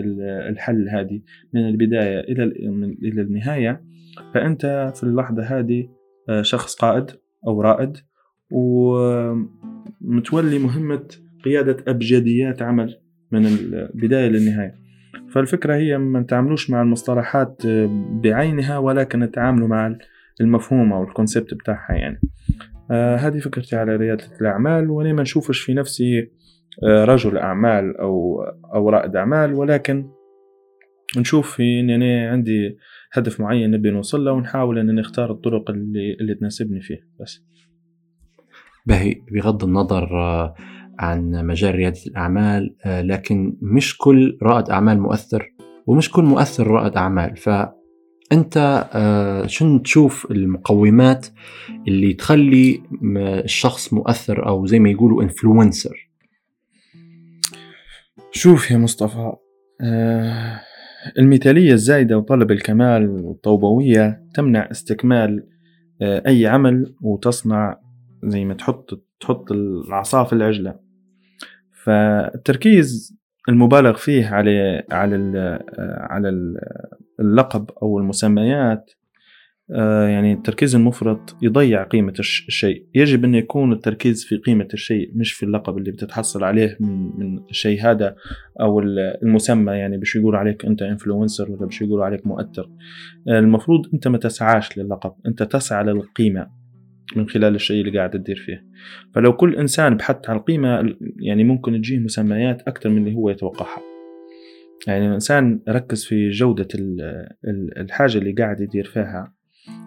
[0.49, 1.21] الحل هذه
[1.53, 2.43] من البداية إلى
[3.03, 3.81] إلى النهاية
[4.33, 5.89] فأنت في اللحظة هذه
[6.29, 7.11] آه، شخص قائد
[7.47, 7.97] أو رائد
[8.51, 9.49] ومتولي
[10.59, 11.07] مهمة
[11.45, 12.99] قيادة أبجديات عمل
[13.31, 14.75] من البداية للنهاية.
[15.33, 17.61] فالفكرة هي ما نتعاملوش مع المصطلحات
[18.23, 19.95] بعينها ولكن نتعاملوا مع
[20.41, 22.21] المفهوم أو الكونسبت بتاعها يعني.
[22.91, 26.31] آه هذه فكرتي على ريادة الأعمال وأنا ما نشوفش في نفسي
[26.83, 30.09] آه رجل أعمال أو أو رائد أعمال ولكن
[31.17, 32.77] نشوف في إن أنا عندي
[33.13, 37.43] هدف معين نبي نوصل له ونحاول أن نختار الطرق اللي, اللي تناسبني فيه بس.
[38.85, 40.55] باهي بغض النظر آه
[41.01, 45.53] عن مجال ريادة الأعمال آه، لكن مش كل رائد أعمال مؤثر
[45.87, 47.37] ومش كل مؤثر رائد أعمال.
[47.37, 51.27] فأنت آه، شنو تشوف المقومات
[51.87, 52.83] اللي تخلي
[53.43, 56.09] الشخص مؤثر أو زي ما يقولوا انفلونسر
[58.31, 59.31] شوف يا مصطفى
[59.81, 60.61] آه،
[61.17, 65.47] المثالية الزايدة وطلب الكمال والطوبوية تمنع استكمال
[66.01, 67.79] أي عمل وتصنع
[68.23, 70.90] زي ما تحط تحط العصا في العجلة.
[71.83, 73.17] فالتركيز
[73.49, 75.59] المبالغ فيه على على
[76.09, 76.29] على
[77.19, 78.91] اللقب أو المسميات
[79.73, 82.85] آه، يعني التركيز المفرط يضيع قيمة الشيء.
[82.95, 87.39] يجب أن يكون التركيز في قيمة الشيء مش في اللقب اللي بتتحصل عليه من, من
[87.49, 88.15] الشيء هذا
[88.61, 88.79] أو
[89.23, 92.69] المسمى يعني بش يقول عليك أنت إنفلونسر ولا بش يقول عليك مؤثر.
[93.27, 96.60] آه، المفروض أنت ما تسعاش للقب أنت تسعى للقيمة.
[97.15, 98.65] من خلال الشيء اللي قاعد تدير فيه.
[99.15, 103.81] فلو كل إنسان بحث على القيمة يعني ممكن تجيه مسميات أكثر من اللي هو يتوقعها.
[104.87, 106.67] يعني الإنسان ركز في جودة
[107.77, 109.33] الحاجة اللي قاعد يدير فيها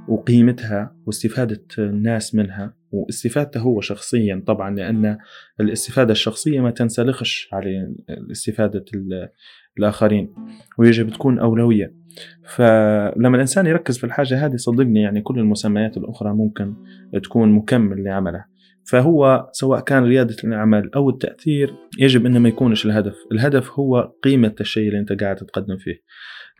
[0.09, 2.75] وقيمتها واستفادة الناس منها.
[2.91, 5.19] واستفادته هو شخصيا طبعا لأن
[5.61, 7.95] الاستفادة الشخصية ما تنسلخش على
[8.31, 8.85] استفادة
[9.79, 10.35] الآخرين
[10.79, 12.04] ويجب تكون أولوية.
[12.49, 16.75] فلما الإنسان يركز في الحاجة هذه صدقني يعني كل المسميات الأخرى ممكن
[17.23, 18.45] تكون مكمل لعمله.
[18.87, 23.17] فهو سواء كان ريادة الأعمال أو التأثير يجب أنه ما يكونش الهدف.
[23.33, 26.03] الهدف هو قيمة الشيء اللي أنت قاعد تقدم فيه.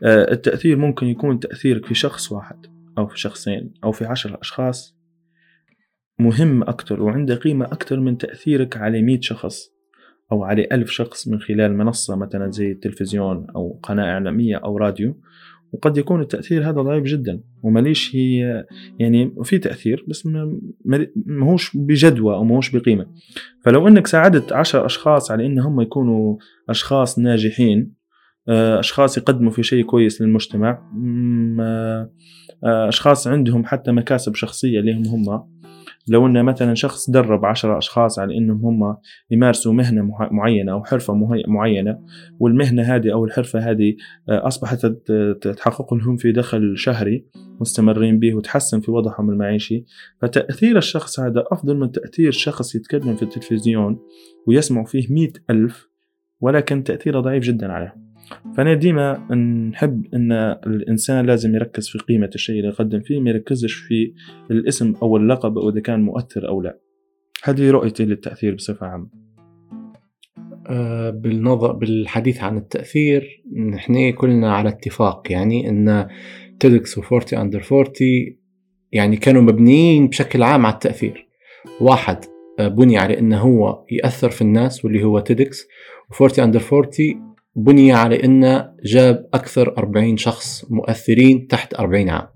[0.03, 2.65] آه، التأثير ممكن يكون تأثيرك في شخص واحد
[2.97, 4.95] أو في شخصين أو في عشر أشخاص
[6.19, 9.75] مهم أكتر وعنده قيمة أكتر من تأثيرك على مئة شخص
[10.31, 15.21] أو على ألف شخص من خلال منصة مثلا زي التلفزيون أو قناة إعلامية أو راديو.
[15.75, 17.41] وقد يكون التأثير هذا ضعيف جدا.
[17.63, 18.65] وماليش هي
[18.99, 20.27] يعني في تأثير بس
[21.25, 23.05] ماهوش بجدوى أو ماهوش بقيمة.
[23.63, 26.37] فلو أنك ساعدت عشر أشخاص على أن هم يكونوا
[26.69, 27.93] أشخاص ناجحين
[28.47, 30.91] آه، أشخاص يقدموا في شيء كويس للمجتمع
[31.59, 32.09] آه،
[32.63, 35.43] أشخاص عندهم حتى مكاسب شخصية لهم هم
[36.07, 38.97] لو إن مثلا شخص درب عشرة أشخاص على إنهم هم
[39.31, 41.13] يمارسوا مهنة معينة أو حرفة
[41.47, 41.99] معينة
[42.39, 43.95] والمهنة هذه أو الحرفة هذه
[44.29, 44.85] آه، أصبحت
[45.41, 47.25] تحقق لهم في دخل شهري
[47.61, 49.85] مستمرين به وتحسن في وضعهم المعيشي
[50.21, 53.99] فتأثير الشخص هذا أفضل من تأثير شخص يتكلم في التلفزيون
[54.47, 55.89] ويسمع فيه مئة ألف
[56.41, 57.95] ولكن تأثيره ضعيف جدا عليه
[58.57, 59.33] فأنا ديما
[59.71, 60.31] نحب أن
[60.67, 64.13] الإنسان لازم يركز في قيمة الشيء اللي يقدم فيه ما يركزش في
[64.51, 66.79] الاسم أو اللقب أو إذا كان مؤثر أو لا.
[67.43, 69.07] هذه رؤيتي للتأثير بصفة عامة.
[70.69, 76.07] أه بالنظر بالحديث عن التأثير نحن كلنا على اتفاق يعني أن
[76.59, 77.85] TEDx و 40 under 40
[78.91, 81.27] يعني كانوا مبنيين بشكل عام على التأثير.
[81.81, 82.17] واحد
[82.59, 85.67] آه، بني على إنه هو يأثر في الناس واللي هو TEDx
[86.13, 92.27] و 40 under 40 بني على انه جاب أكثر 40 شخص مؤثرين تحت 40 عام.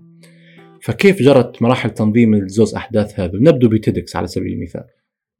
[0.82, 4.84] فكيف جرت مراحل تنظيم الزوز أحداث هذا؟ نبدو ب TEDx على سبيل المثال.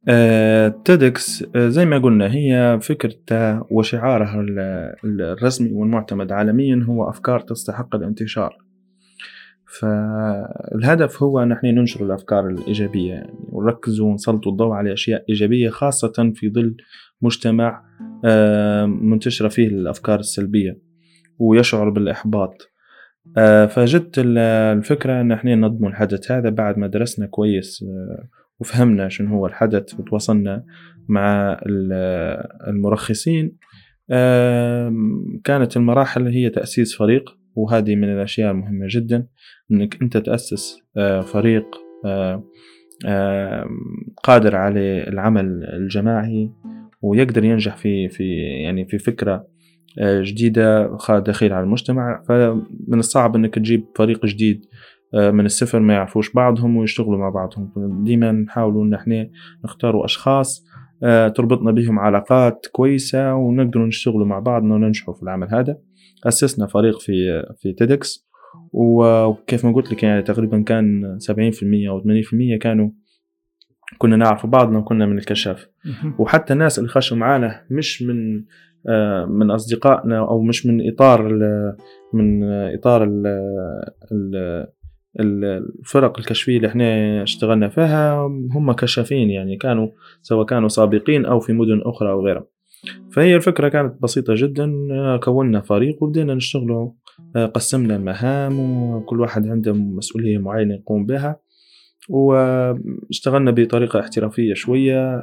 [0.07, 4.45] آه، TEDx آه، زي ما قلنا هي فكرتها وشعارها
[5.05, 8.57] الرسمي والمعتمد عالميا هو أفكار تستحق الانتشار.
[9.79, 16.49] فالهدف هو نحن ننشر الأفكار الإيجابية يعني ونركز ونسلط الضوء على أشياء إيجابية خاصة في
[16.49, 16.75] ظل
[17.21, 17.83] مجتمع
[18.85, 20.77] منتشرة فيه الأفكار السلبية
[21.39, 22.71] ويشعر بالإحباط.
[23.69, 27.85] فجدت الفكرة أن إحنا ننظم الحدث هذا بعد ما درسنا كويس
[28.59, 30.65] وفهمنا شنو هو الحدث وتواصلنا
[31.09, 31.57] مع
[32.67, 33.57] المرخصين.
[35.43, 39.27] كانت المراحل هي تأسيس فريق وهذه من الأشياء المهمة جدا
[39.71, 41.65] أنك أنت تأسس آه، فريق
[42.05, 42.43] آه،
[44.23, 46.51] قادر على العمل الجماعي.
[47.01, 49.47] ويقدر ينجح في في يعني في فكرة
[49.99, 52.23] آه، جديدة دخيل على المجتمع.
[52.27, 54.65] فمن الصعب أنك تجيب فريق جديد
[55.13, 57.71] آه، من الصفر ما يعرفوش بعضهم ويشتغلوا مع بعضهم.
[58.03, 59.29] ديما نحاولوا إن إحنا
[59.65, 60.65] نختاروا أشخاص
[61.03, 65.77] آه، تربطنا بهم علاقات كويسة ونقدروا نشتغلوا مع بعضنا وننجحوا في العمل هذا.
[66.27, 68.31] أسسنا فريق في في تيدكس
[68.73, 71.29] وكيف ما قلت لك يعني تقريبا كان 70%
[71.89, 72.89] أو 80% كانوا
[73.97, 75.67] كنا نعرف بعضنا وكنا من الكشاف
[76.19, 78.43] وحتى الناس اللي خشوا معانا مش من
[78.89, 81.23] آه، من أصدقائنا أو مش من إطار
[82.13, 83.03] من إطار
[84.11, 84.67] ال
[85.19, 88.15] الفرق الكشفية اللي إحنا اشتغلنا فيها
[88.51, 89.87] هم كشافين يعني كانوا
[90.21, 92.45] سواء كانوا سابقين أو في مدن أخرى أو غيرها.
[93.11, 94.71] فهي الفكرة كانت بسيطة جدا
[95.23, 96.91] كونا فريق وبدينا نشتغلوا
[97.53, 101.39] قسمنا المهام وكل واحد عنده مسؤولية معينة يقوم بها.
[102.09, 105.21] واشتغلنا بطريقة احترافية شوية.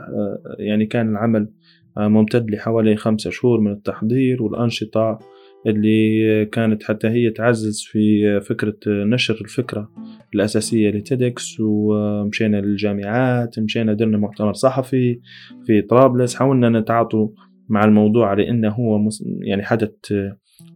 [0.58, 1.48] يعني كان العمل
[1.96, 5.18] ممتد لحوالي خمسة شهور من التحضير والأنشطة
[5.66, 9.90] اللي كانت حتى هي تعزز في فكرة نشر الفكرة
[10.34, 15.20] الأساسية لتيدكس ومشينا للجامعات مشينا درنا مؤتمر صحفي
[15.66, 16.34] في طرابلس.
[16.34, 17.28] حاولنا نتعاطوا
[17.68, 19.08] مع الموضوع على إنه هو
[19.40, 19.90] يعني حدث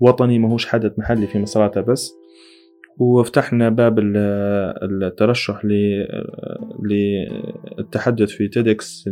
[0.00, 2.12] وطني ماهوش حدث محلي في مصراتة بس
[2.98, 5.62] وفتحنا باب الترشح
[6.82, 9.08] للتحدث في تيدكس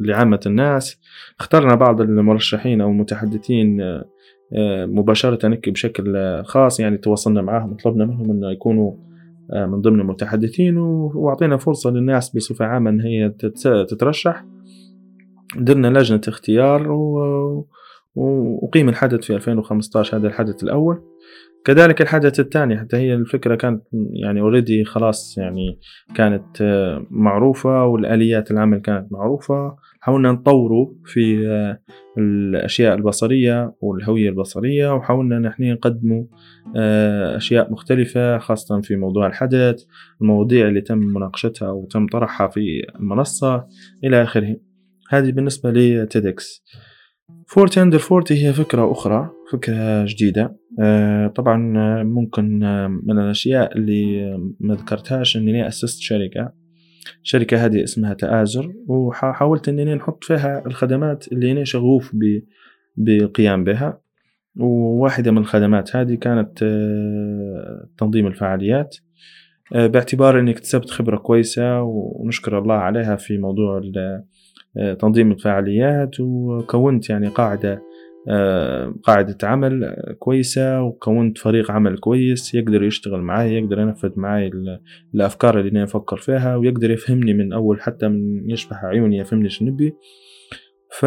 [0.00, 1.00] لعامة الناس.
[1.40, 3.80] اخترنا بعض المرشحين أو المتحدثين
[4.52, 8.92] آه، مباشرة بشكل خاص يعني تواصلنا معهم وطلبنا منهم أنه يكونوا
[9.52, 13.28] آه، من ضمن المتحدثين وأعطينا فرصة للناس بصفة عامة أن هي
[13.88, 14.44] تترشح.
[15.56, 16.92] درنا لجنة اختيار
[18.14, 21.02] وأقيم الحدث في 2015 هذا الحدث الأول.
[21.64, 23.82] كذلك الحدث الثاني حتى هي الفكرة كانت
[24.12, 25.80] يعني already خلاص يعني
[26.14, 29.76] كانت آه، معروفة والآليات العمل كانت معروفة.
[30.00, 31.80] حاولنا نطوره في آه،
[32.18, 36.24] الأشياء البصرية والهوية البصرية وحاولنا نحن نقدموا
[36.76, 39.84] آه، أشياء مختلفة خاصة في موضوع الحدث
[40.22, 43.66] المواضيع اللي تم مناقشتها وتم طرحها في المنصة
[44.04, 44.56] إلى آخره.
[45.10, 46.64] هذه بالنسبة ل TEDx.
[47.46, 50.56] forty under forty هي فكرة أخرى فكرة جديدة.
[51.34, 51.56] طبعا
[52.02, 52.58] ممكن
[53.04, 56.52] من الأشياء اللي ما ذكرتهاش أني أسست شركة.
[57.22, 62.16] الشركة هذه اسمها تآزر وحاولت أني نحط فيها الخدمات اللي أنا شغوف
[62.96, 64.00] بالقيام بها.
[64.56, 68.96] وواحدة من الخدمات هذه كانت آه، تنظيم الفعاليات.
[69.74, 73.80] آه، باعتبار أني اكتسبت خبرة كويسة ونشكر الله عليها في موضوع
[74.76, 77.80] آه، تنظيم الفعاليات وكونت يعني قاعدة آه،
[79.04, 84.50] قاعدة عمل كويسة وكونت فريق عمل كويس يقدر يشتغل معي يقدر ينفذ معي
[85.14, 89.64] الأفكار اللي أنا أفكر فيها ويقدر يفهمني من أول حتى من يشبح عيوني يفهمني شو
[89.64, 89.92] نبي.
[90.98, 91.06] ف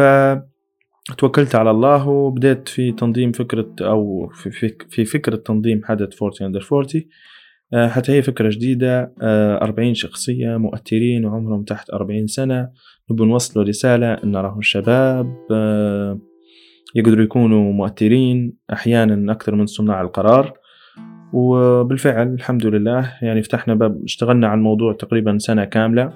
[1.18, 4.28] توكلت على الله وبدأت في تنظيم فكرة أو
[4.88, 11.24] في, فكرة تنظيم حدث 40 أندر 40 حتى هي فكرة جديدة آه، أربعين شخصية مؤثرين
[11.24, 12.70] وعمرهم تحت أربعين سنة.
[13.10, 16.20] نبي نوصلوا رسالة أن راهو الشباب آه،
[16.94, 20.52] يقدروا يكونوا مؤثرين أحيانا أكثر من صناع القرار.
[21.32, 26.12] وبالفعل الحمد لله يعني فتحنا باب اشتغلنا على الموضوع تقريبا سنة كاملة.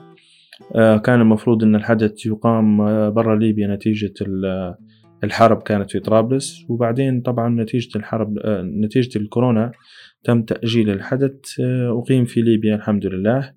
[0.75, 2.77] آه، كان المفروض أن الحدث يقام
[3.11, 4.15] برا ليبيا نتيجة
[5.25, 6.65] الحرب كانت في طرابلس.
[6.69, 8.39] وبعدين طبعا نتيجة الحرب
[8.85, 9.73] نتيجة الكورونا
[10.25, 11.61] تم تأجيل الحدث.
[11.91, 13.53] أقيم في ليبيا الحمد لله.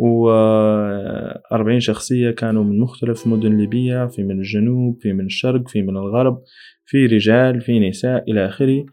[0.00, 5.96] وأربعين شخصية كانوا من مختلف مدن ليبيا في من الجنوب في من الشرق في من
[5.96, 6.42] الغرب
[6.84, 8.86] في رجال في نساء إلى آخره.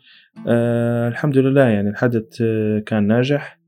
[0.48, 2.44] أه الحمد لله يعني الحدث
[2.86, 3.60] كان ناجح.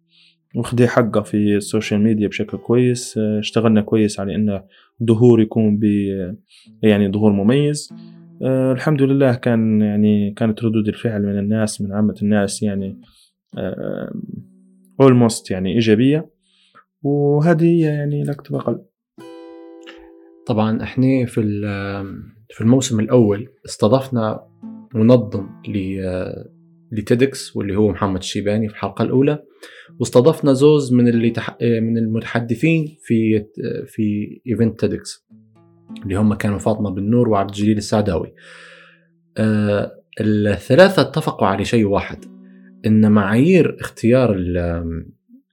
[0.55, 3.17] وخدي حقه في ال social media بشكل كويس.
[3.17, 4.63] آه، اشتغلنا كويس على إنه
[5.03, 5.83] ظهور يكون ب
[6.83, 7.89] يعني ظهور مميز.
[8.43, 13.01] أه الحمد لله كان يعني كانت ردود الفعل من الناس من عامة الناس يعني
[15.01, 16.38] almost يعني إيجابية.
[17.01, 18.81] وهذه يعني لا اكتب أقل
[20.45, 21.41] طبعا إحنا في
[22.49, 24.47] في الموسم الأول استضفنا
[24.95, 25.49] منظم
[26.91, 29.43] ل TEDx واللي هو محمد الشيباني في الحلقة الأولى
[29.99, 31.57] واستضفنا زوز من اللي تح...
[31.61, 33.45] من المتحدثين في
[33.87, 35.27] في event TEDx
[36.03, 38.33] اللي هم كانوا فاطمة بن نور وعبد الجليل السعداوي.
[39.37, 39.91] آه
[40.21, 42.25] الثلاثة اتفقوا على شيء واحد
[42.85, 44.35] إن معايير اختيار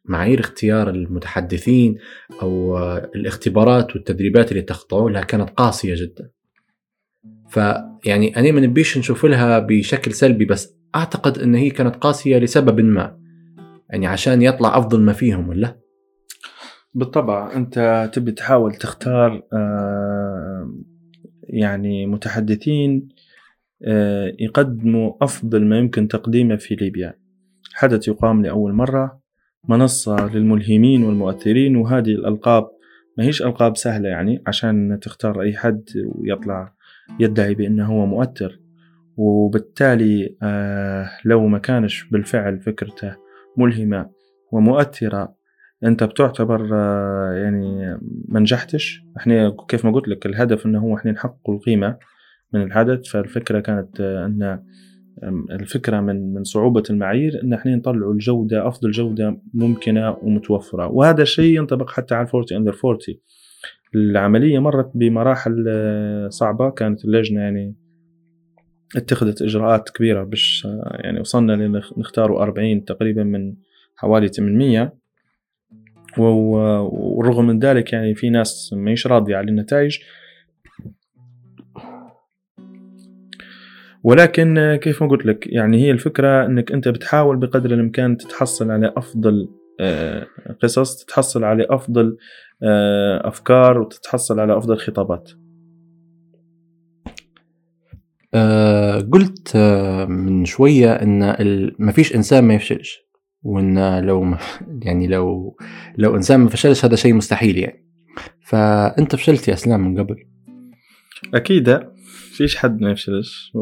[0.09, 1.99] معايير اختيار المتحدثين
[2.43, 6.31] أو الاختبارات والتدريبات اللي تخضعوا لها كانت قاسية جدا.
[7.49, 12.81] فيعني أنا ما نبيش نشوف لها بشكل سلبي بس أعتقد إن هي كانت قاسية لسبب
[12.81, 13.19] ما.
[13.91, 15.81] يعني عشان يطلع أفضل ما فيهم ولا؟
[16.95, 20.75] بالطبع أنت تبي تحاول تختار آه،
[21.43, 23.09] يعني متحدثين
[23.85, 27.19] آه، يقدموا أفضل ما يمكن تقديمه في ليبيا.
[27.75, 29.21] حدث يقام لأول مرة
[29.69, 32.69] منصة للملهمين والمؤثرين وهذه الألقاب
[33.19, 36.73] ما هيش ألقاب سهلة يعني عشان تختار أي حد ويطلع
[37.21, 38.61] يدعي بأنه هو مؤثر.
[39.17, 43.17] وبالتالي آه، لو ما كانش بالفعل فكرته
[43.57, 44.11] ملهمة
[44.53, 45.35] ومؤثرة
[45.85, 47.99] أنت بتعتبر آه، يعني
[48.29, 51.99] ما نجحتش إحنا كيف ما قلت لك الهدف إنه هو إحنا نحقق القيمة
[52.53, 54.63] من الحدث فالفكرة كانت آه، ان
[55.51, 60.87] الفكرة من من صعوبة المعايير إن إحنا نطلعوا الجودة أفضل جودة ممكنة ومتوفرة.
[60.89, 62.99] وهذا الشيء ينطبق حتى على 40 اندر 40
[63.95, 65.65] العملية مرت بمراحل
[66.31, 66.71] صعبة.
[66.71, 67.75] كانت اللجنة يعني
[68.97, 73.55] اتخذت إجراءات كبيرة باش يعني وصلنا لنختاروا 40 تقريبا من
[73.97, 74.93] حوالي 800
[76.19, 79.99] ورغم من ذلك يعني في ناس مش راضية على النتائج.
[84.07, 88.93] ولكن كيف ما قلت لك يعني هي الفكرة إنك أنت بتحاول بقدر الإمكان تتحصل على
[88.97, 89.49] أفضل
[89.81, 90.27] آه،
[90.63, 92.17] قصص تتحصل على أفضل
[92.63, 95.31] آه، أفكار وتتحصل على أفضل خطابات.
[98.35, 101.21] آه قلت آه من شوية إن
[101.79, 102.99] ما فيش إنسان ما يفشلش
[103.43, 104.35] وإن لو
[104.83, 105.57] يعني لو
[105.99, 107.87] لو إنسان ما فشلش هذا شيء مستحيل يعني.
[108.41, 110.17] فأنت فشلت يا إسلام من قبل؟
[111.35, 113.61] أكيد فيش حد ما يفشلش و...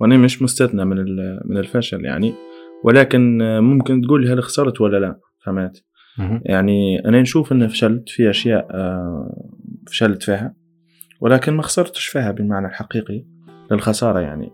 [0.00, 0.96] وأنا مش مستثنى من
[1.44, 2.34] من الفشل يعني
[2.84, 5.84] ولكن ممكن تقول هل خسرت ولا لا فهمت؟
[6.44, 9.50] يعني أنا نشوف إن فشلت في أشياء آه،
[9.86, 10.54] فشلت فيها
[11.20, 13.24] ولكن ما خسرتش فيها بالمعنى الحقيقي
[13.70, 14.50] للخسارة يعني.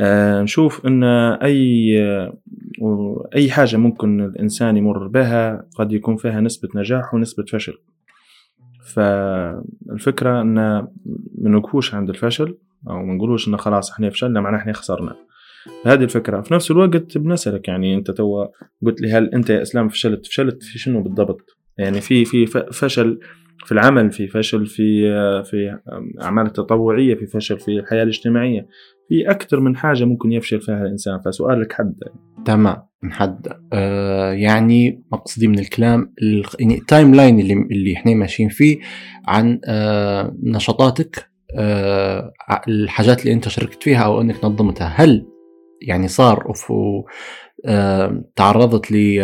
[0.00, 1.04] آه نشوف أن
[1.42, 1.98] أي
[3.36, 7.78] أي حاجة ممكن الإنسان يمر بها قد يكون فيها نسبة نجاح ونسبة فشل.
[8.94, 14.72] فالفكرة أن ما نوقفوش عند الفشل أو ما نقولوش أن خلاص إحنا فشلنا معناه إحنا
[14.72, 15.16] خسرنا.
[15.86, 16.40] هذه الفكرة.
[16.40, 18.46] في نفس الوقت بنسألك يعني أنت تو
[18.86, 23.20] قلت لي هل أنت يا إسلام فشلت؟ فشلت في شنو بالضبط؟ يعني في في فشل
[23.64, 25.02] في العمل في فشل في
[25.44, 25.78] في
[26.22, 28.66] أعمال التطوعيه في فشل في الحياة الاجتماعية.
[29.10, 31.94] في أكثر من حاجة ممكن يفشل فيها الإنسان فسؤالك حد؟
[32.44, 36.14] تمام نحد آه يعني مقصدي من الكلام
[36.60, 38.78] يعني ال timeline اللي اللي إحنا ماشيين فيه
[39.28, 42.32] عن آه نشاطاتك آه
[42.68, 44.86] الحاجات اللي أنت شاركت فيها أو إنك نظمتها.
[44.96, 45.26] هل
[45.82, 46.52] يعني صار
[47.66, 49.20] آه تعرضت ل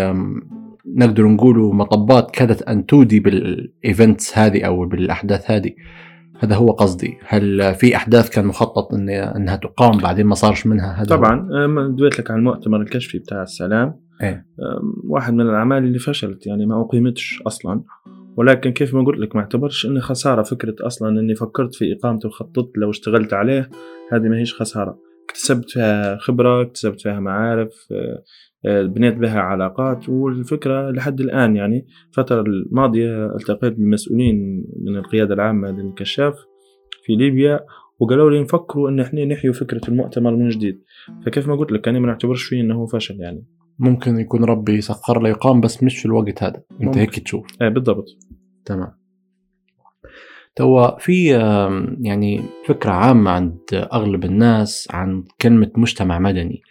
[0.97, 5.70] نقدر نقول مطبات كادت أن تودي بال events هذه أو بالأحداث هذه؟
[6.39, 7.18] هذا هو قصدي.
[7.26, 11.49] هل في أحداث كان مخطط إن إنها تقام بعدين ما صارش منها؟ هذا طبعا
[11.89, 14.01] دويت لك عن المؤتمر الكشفي بتاع السلام.
[14.22, 14.47] إيه؟
[15.05, 17.82] واحد من الأعمال اللي فشلت يعني ما أقيمتش أصلا.
[18.37, 22.28] ولكن كيف ما قلت لك ما اعتبرش إني خسارة فكرة أصلا إني فكرت في اقامته
[22.28, 23.70] وخططت له واشتغلت عليه.
[24.12, 24.99] هذه ما هيش خسارة.
[25.30, 28.22] اكتسبت فيها خبرة اكتسبت فيها معارف آه،
[28.67, 36.35] بنيت بها علاقات والفكرة لحد الآن يعني الفترة الماضية التقيت بمسؤولين من القيادة العامة للكشاف
[37.05, 37.61] في ليبيا
[37.99, 40.83] وقالوا لي نفكروا إن إحنا نحيوا فكرة المؤتمر من جديد.
[41.27, 43.47] فكيف ما قلت لك أنا ما نعتبرش فيه إنه فشل يعني.
[43.79, 46.62] ممكن يكون ربي سخر له يقام بس مش في الوقت هذا.
[46.73, 46.99] أنت ممكن.
[46.99, 47.47] هيك تشوف.
[47.62, 48.05] إيه بالضبط.
[48.64, 48.93] تمام.
[50.57, 51.29] توا في
[52.01, 56.62] يعني فكرة عامة عند أغلب الناس عن كلمة مجتمع مدني.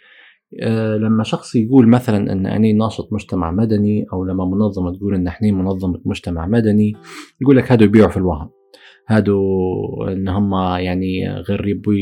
[0.98, 5.52] لما شخص يقول مثلا إن أني ناشط مجتمع مدني أو لما منظمة تقول إن إحنا
[5.52, 6.92] منظمة مجتمع مدني
[7.40, 8.50] يقول لك هادو يبيعوا في الوهم.
[9.08, 9.40] هادو
[10.08, 11.94] إن هم يعني غير يبوا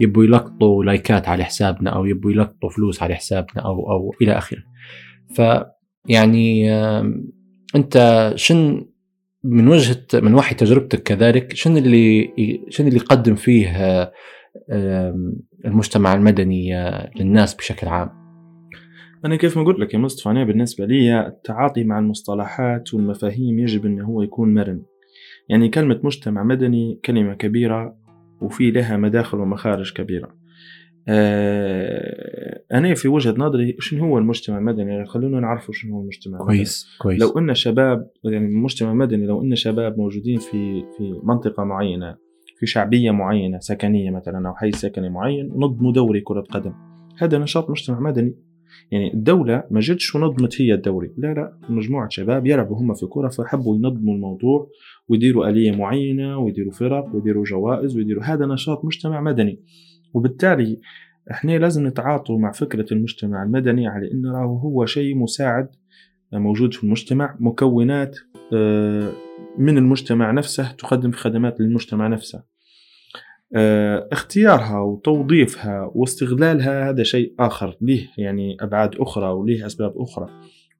[0.00, 4.62] يبوا يلقطوا لايكات على حسابنا أو يبوا يلقطوا فلوس على حسابنا أو أو إلى آخره.
[5.34, 5.42] ف
[6.08, 6.72] يعني
[7.76, 8.86] أنت شن
[9.44, 12.30] من وجهة من وحي تجربتك كذلك شنو اللي
[12.68, 14.12] شنو اللي يقدم فيه آه،
[15.64, 18.10] المجتمع المدني آه، للناس بشكل عام.
[19.24, 23.86] أنا كيف ما قلت لك يا مصطفى أنا بالنسبة لي التعاطي مع المصطلحات والمفاهيم يجب
[23.86, 24.82] أنه هو يكون مرن.
[25.48, 27.96] يعني كلمة مجتمع مدني كلمة كبيرة
[28.40, 30.36] وفي لها مداخل ومخارج كبيرة.
[31.08, 36.38] آه، أنا في وجهة نظري شنو هو المجتمع المدني؟ يعني خلونا نعرفوا شنو هو المجتمع
[36.38, 36.56] المدني.
[36.98, 37.20] كويس.
[37.20, 42.25] لو إن شباب يعني المجتمع المدني لو إن شباب موجودين في في منطقة معينة
[42.58, 46.72] في شعبية معينة سكنية مثلا أو حي سكني معين نظموا دوري كرة قدم.
[47.18, 48.34] هذا نشاط مجتمع مدني.
[48.90, 51.14] يعني الدولة ما جتش ونظمت هي الدوري.
[51.18, 54.70] لا لا مجموعة شباب يلعبوا هم في كرة فحبوا ينظموا الموضوع
[55.08, 59.60] ويديروا آلية معينة ويديروا فرق ويديروا جوائز ويديروا هذا نشاط مجتمع مدني.
[60.14, 60.80] وبالتالي
[61.30, 65.68] إحنا لازم نتعاطوا مع فكرة المجتمع المدني على انه راهو هو شيء مساعد
[66.32, 68.16] موجود في المجتمع مكونات
[68.52, 69.12] آه،
[69.58, 72.42] من المجتمع نفسه تقدم خدمات للمجتمع نفسه.
[73.56, 80.28] آه، اختيارها وتوظيفها واستغلالها هذا شيء آخر له يعني أبعاد أخرى وله أسباب أخرى.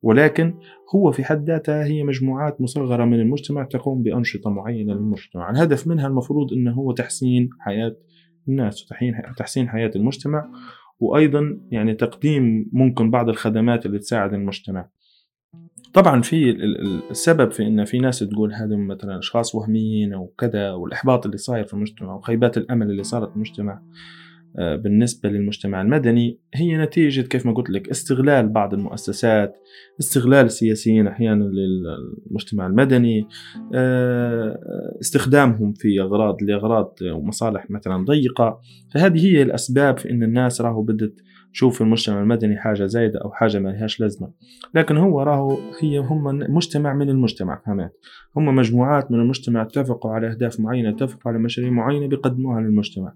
[0.03, 0.55] ولكن
[0.95, 5.51] هو في حد ذاتها هي مجموعات مصغرة من المجتمع تقوم بأنشطة معينة للمجتمع.
[5.51, 7.97] الهدف منها المفروض أنه هو تحسين حياة
[8.49, 10.51] الناس وتحسين تحسين حياة المجتمع
[10.99, 14.89] وأيضا يعني تقديم ممكن بعض الخدمات اللي تساعد المجتمع.
[15.97, 20.27] طبعا في ال- ال- السبب في إن في ناس تقول هذا مثلا أشخاص وهميين أو
[20.39, 23.83] كذا والإحباط اللي صاير في المجتمع وخيبات الأمل اللي صارت في المجتمع
[24.59, 29.59] آه، بالنسبة للمجتمع المدني هي نتيجة كيف ما قلت لك استغلال بعض المؤسسات
[30.01, 33.29] استغلال السياسيين أحيانا للمجتمع المدني
[33.75, 34.59] آه،
[35.01, 38.61] استخدامهم في أغراض لأغراض ومصالح مثلا ضيقة.
[38.95, 41.21] فهذه هي الأسباب في أن الناس راهو بدت
[41.57, 44.31] تشوف المجتمع المدني حاجة زايدة أو حاجة ما لهاش لازمة.
[44.75, 47.93] لكن هو راهو هي هم مجتمع من المجتمع فهمت؟
[48.37, 53.13] هم مجموعات من المجتمع اتفقوا على أهداف معينة اتفقوا على مشاريع معينة بيقدموها للمجتمع.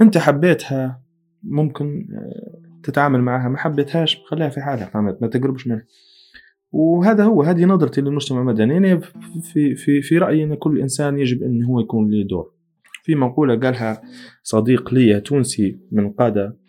[0.00, 1.02] أنت حبيتها
[1.42, 5.84] ممكن آه، تتعامل معها ما حبيتهاش خليها في حالها فهمت؟ ما تقربش منها.
[6.72, 8.72] وهذا هو هذه نظرتي للمجتمع المدني.
[8.72, 9.00] يعني
[9.42, 12.52] في في في رأيي أن كل إنسان يجب أن هو يكون له دور.
[13.02, 14.02] في مقولة قالها
[14.42, 16.65] صديق لي تونسي من قادة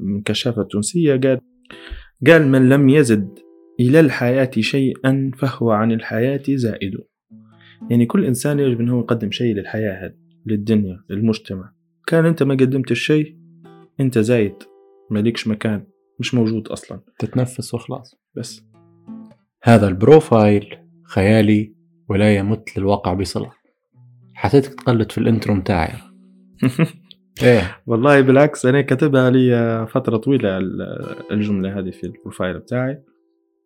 [0.00, 1.40] من كشافه تونسية قال
[2.26, 3.38] قال من لم يزد
[3.80, 6.92] إلى الحياة شيئا فهو عن الحياة زائد.
[7.90, 10.14] يعني كل إنسان يجب أنه يقدم شيء للحياة هذه
[10.46, 11.72] للدنيا للمجتمع.
[12.06, 13.36] كان أنت ما قدمت الشيء
[14.00, 14.54] أنت زايد
[15.10, 15.86] مالكش مكان
[16.18, 17.00] مش موجود أصلا.
[17.18, 18.16] تتنفس وخلاص.
[18.36, 18.64] بس.
[19.62, 21.74] هذا البروفايل خيالي
[22.08, 23.52] ولا يمت للواقع بصلة.
[24.34, 25.92] حسيتك تقلد في ال intro متاعي.
[27.42, 27.76] إيه.
[27.86, 33.02] والله بالعكس أنا كاتبها لي فترة طويلة ال- الجملة هذه في ال profile بتاعي.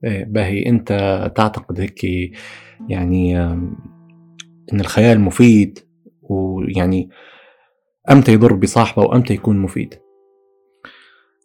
[0.05, 0.67] إيه باهي.
[0.67, 0.89] أنت
[1.37, 2.05] تعتقد هيك
[2.89, 3.41] يعني
[4.73, 5.79] إن الخيال مفيد؟
[6.23, 7.09] ويعني
[8.11, 9.95] أمتى يضر بصاحبه وأمتى يكون مفيد؟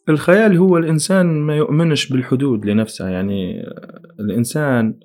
[0.10, 3.10] الخيال هو الإنسان ما يؤمنش بالحدود لنفسه.
[3.10, 3.64] يعني
[4.20, 5.00] الإنسان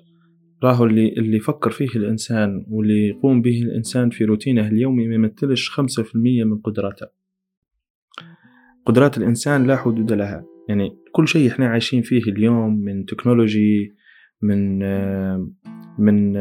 [0.65, 5.69] راهو اللي اللي يفكر فيه الإنسان واللي يقوم به الإنسان في روتينه اليومي ما يمثلش
[5.69, 7.07] 5% من قدراته.
[8.85, 10.45] قدرات الإنسان لا حدود لها.
[10.69, 13.95] يعني كل شيء إحنا عايشين فيه اليوم من تكنولوجي
[14.41, 14.79] من
[15.99, 16.33] من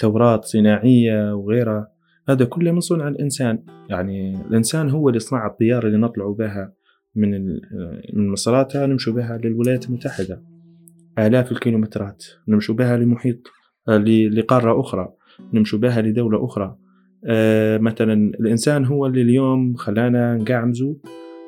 [0.00, 1.88] ثورات صناعية وغيرها
[2.28, 3.62] هذا كله من صنع الإنسان.
[3.90, 6.72] يعني الإنسان هو اللي صنع الطيارة اللي نطلعوا بها
[7.14, 7.30] من
[8.14, 10.53] من مصراتها نمشوا بها للولايات المتحدة.
[11.18, 12.24] آلاف الكيلومترات.
[12.48, 13.36] نمشوا بها لمحيط
[13.88, 15.08] آه، لقارة أخرى.
[15.52, 16.76] نمشوا بها لدولة أخرى.
[17.26, 20.94] آه، مثلا الإنسان هو اللي اليوم خلانا نقعمزوا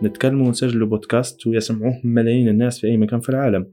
[0.03, 3.73] نتكلموا ونسجلوا بودكاست ويسمعوه ملايين الناس في أي مكان في العالم.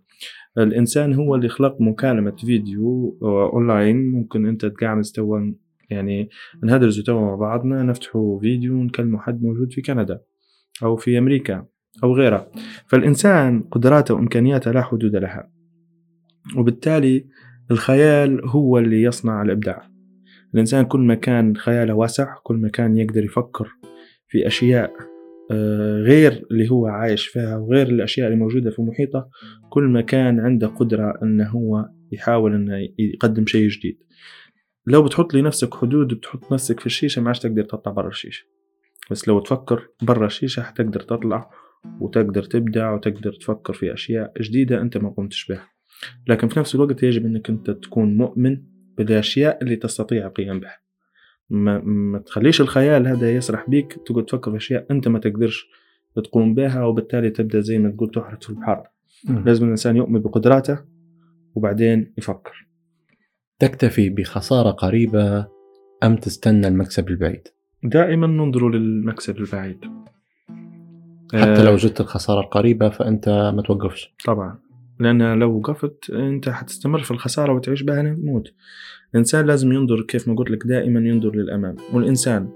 [0.57, 4.11] الإنسان هو اللي خلق مكالمة فيديو آه، أونلاين.
[4.11, 5.53] ممكن أنت تقعمز توا
[5.89, 6.29] يعني
[6.63, 10.19] نهدرزوا توا مع بعضنا نفتحوا فيديو ونكلموا حد موجود في كندا
[10.83, 11.65] أو في أمريكا
[12.03, 12.51] أو غيرها
[12.87, 15.49] فالإنسان قدراته وإمكانياته لا حدود لها.
[16.57, 17.25] وبالتالي
[17.71, 19.89] الخيال هو اللي يصنع الإبداع.
[20.53, 23.69] الإنسان كل ما كان خياله واسع كل ما كان يقدر يفكر
[24.27, 24.91] في أشياء
[25.51, 29.29] آه، غير اللي هو عايش فيها وغير الأشياء اللي موجودة في محيطه
[29.69, 33.97] كل ما كان عنده قدرة أنه هو يحاول أنه يقدم شيء جديد.
[34.87, 38.45] لو بتحط لنفسك حدود وبتحط نفسك في الشيشة ما عادش تقدر تطلع برا الشيشة.
[39.11, 41.49] بس لو تفكر برا الشيشة حتقدر تطلع
[42.01, 45.72] وتقدر تبدع وتقدر تفكر في أشياء جديدة أنت ما قمتش بها.
[46.27, 48.57] لكن في نفس الوقت يجب أنك أنت تكون مؤمن
[48.97, 50.77] بالأشياء اللي تستطيع القيام بها.
[51.49, 55.67] ما, ما تخليش الخيال هذا يسرح بيك تقعد تفكر في أشياء أنت ما تقدرش
[56.15, 58.83] تقوم بها وبالتالي تبدأ زي ما تقول تحرق في البحر
[59.45, 60.79] لازم الإنسان يؤمن بقدراته
[61.55, 62.67] وبعدين يفكر.
[63.59, 65.47] تكتفي بخسارة قريبة
[66.03, 67.47] أم تستنى المكسب البعيد؟
[67.83, 69.85] دائما ننظر للمكسب البعيد.
[71.33, 74.13] حتى لو آه، جدت الخسارة القريبة فأنت ما توقفش.
[74.25, 74.59] طبعا.
[74.99, 78.53] لأن لو وقفت أنت حتستمر في الخسارة وتعيش بها للموت
[79.13, 81.75] الإنسان لازم ينظر كيف ما قلت لك دائما ينظر للأمام.
[81.93, 82.49] والإنسان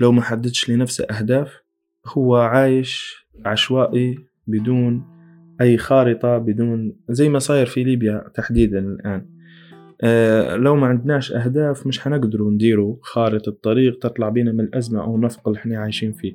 [0.00, 1.62] لو ما حددش لنفسه أهداف
[2.06, 5.04] هو عايش عشوائي بدون
[5.60, 9.26] أي خارطة بدون زي ما صاير في ليبيا تحديدا الآن.
[10.02, 15.16] آه لو ما عندناش أهداف مش حنقدروا نديروا خارطة طريق تطلع بينا من الأزمة أو
[15.16, 16.32] النفق اللي إحنا عايشين فيه.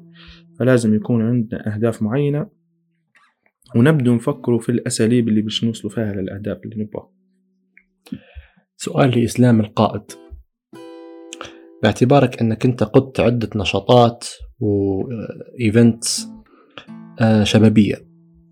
[0.59, 2.47] فلازم يكون عندنا أهداف معينة
[3.75, 7.11] ونبدو نفكروا في الأساليب اللي باش نوصلوا فيها للأهداف اللي نبغاها
[8.77, 10.01] سؤال لإسلام القائد
[11.83, 14.27] باعتبارك أنك أنت قدت عدة نشاطات
[14.59, 16.27] وإيفنتس
[17.43, 17.95] شبابية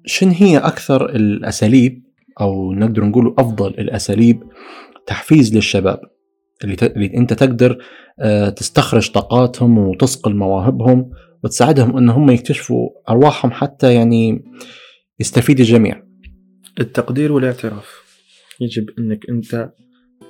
[0.06, 2.04] شن هي أكثر الأساليب
[2.42, 4.44] أو نقدر نقول أفضل الأساليب
[5.08, 6.00] تحفيز للشباب
[6.64, 6.76] اللي.
[6.82, 7.78] اللي أنت تقدر
[8.20, 11.12] آه، تستخرج طاقاتهم وتصقل مواهبهم
[11.44, 14.44] وتساعدهم أن هم يكتشفوا أرواحهم حتى يعني
[15.20, 16.04] يستفيد الجميع.
[16.80, 18.04] التقدير والاعتراف.
[18.62, 19.72] يجب أنك أنت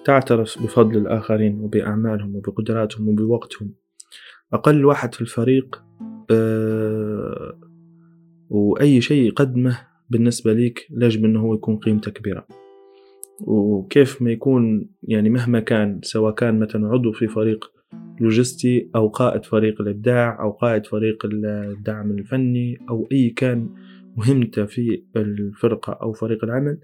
[0.06, 3.74] تعترف بفضل الآخرين وبأعمالهم وبقدراتهم وبوقتهم.
[4.54, 5.84] أقل واحد في الفريق
[6.32, 7.60] أه
[8.50, 9.80] وأي شيء يقدمه
[10.10, 12.48] بالنسبة ليك يجب أنه هو يكون قيمته كبيرة.
[13.42, 17.72] وكيف ما يكون يعني مهما كان سواء كان مثلا عضو في فريق
[18.22, 23.70] لوجستي أو قائد فريق الإبداع أو قائد فريق الدعم الفني أو أي كان
[24.18, 26.78] مهمته في الفرقة أو فريق العمل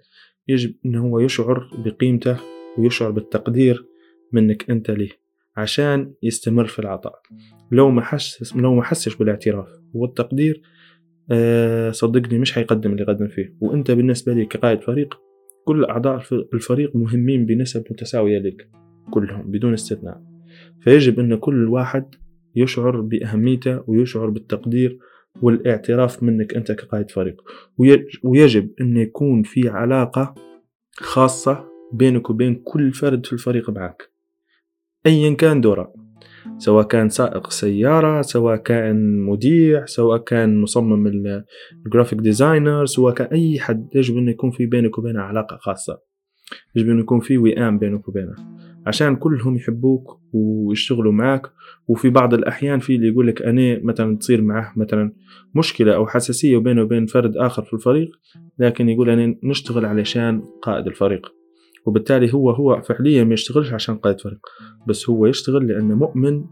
[0.47, 2.37] يجب أنه هو يشعر بقيمته
[2.77, 3.85] ويشعر بالتقدير
[4.33, 5.09] منك أنت ليه
[5.57, 7.21] عشان يستمر في العطاء.
[7.71, 10.61] لو ما حسش لو ما حسش بالاعتراف والتقدير
[11.31, 13.55] آه صدقني مش حيقدم اللي قدم فيه.
[13.61, 15.19] وأنت بالنسبة لي كقائد فريق
[15.65, 16.23] كل أعضاء
[16.53, 18.69] الفريق مهمين بنسب متساوية لك
[19.11, 20.21] كلهم بدون استثناء.
[20.81, 22.15] فيجب أن كل واحد
[22.55, 24.99] يشعر بأهميته ويشعر بالتقدير
[25.41, 27.41] والاعتراف منك أنت كقائد فريق.
[28.23, 30.35] ويجب أن يكون في علاقة
[30.97, 34.11] خاصة بينك وبين كل فرد في الفريق معك.
[35.05, 35.93] أيا كان دوره
[36.57, 41.07] سواء كان سائق سيارة سواء كان مذيع سواء كان مصمم
[41.85, 45.99] ال graphic designer سواء كان أي حد يجب أن يكون في بينك وبينه علاقة خاصة.
[46.75, 48.35] يجب أن يكون في وئام بينك وبينه.
[48.89, 51.41] عشان كلهم يحبوك ويشتغلوا معك
[51.87, 55.13] وفي بعض الأحيان في اللي يقول لك أنا مثلا تصير معه مثلا
[55.55, 58.09] مشكلة أو حساسية بينه وبين فرد آخر في الفريق
[58.59, 61.33] لكن يقول أنا نشتغل علشان قائد الفريق.
[61.85, 64.39] وبالتالي هو هو فعليا ما يشتغلش عشان قائد فريق
[64.87, 66.45] بس هو يشتغل لأنه مؤمن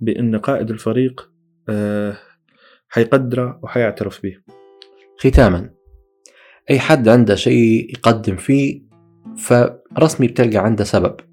[0.00, 1.30] بأن قائد الفريق
[1.68, 2.16] آه
[2.88, 4.36] حيقدره وحيعترف به.
[5.18, 5.70] ختاما
[6.70, 8.82] أي حد عنده شيء يقدم فيه
[9.36, 11.27] فرسمي بتلقى عنده سبب.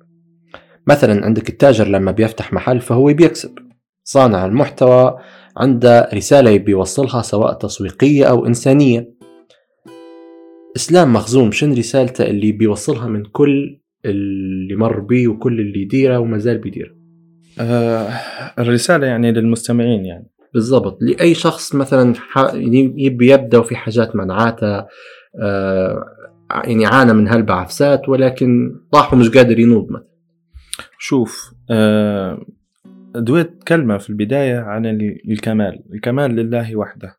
[0.88, 3.56] مثلا عندك التاجر لما بيفتح محل فهو بيكسب.
[4.04, 5.18] صانع المحتوى
[5.58, 9.16] عنده رسالة يبي يوصلها سواء تسويقية أو إنسانية.
[10.76, 16.38] إسلام مخزوم شن رسالته اللي بيوصلها من كل اللي مر بيه وكل اللي يديره وما
[16.38, 16.92] زال بيديره؟
[17.60, 18.10] آه
[18.60, 20.32] الرسالة يعني للمستمعين يعني.
[20.54, 20.98] بالضبط.
[21.02, 22.14] لأي شخص مثلا
[22.98, 24.86] يبي يبدأ وفي حاجات منعاته
[25.42, 26.06] آه
[26.64, 30.15] يعني عانى من هالبعثات ولكن طاح ومش قادر ينوض مثلا.
[30.98, 32.46] شوف آه
[33.16, 34.86] دويت كلمة في البداية عن
[35.30, 37.18] الكمال الكمال لله وحده.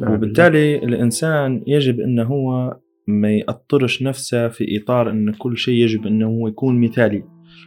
[0.00, 2.76] نعم وبالتالي الإنسان يجب أنه هو
[3.06, 7.24] ما يأطرش نفسه في إطار أن كل شيء يجب أنه هو يكون مثالي.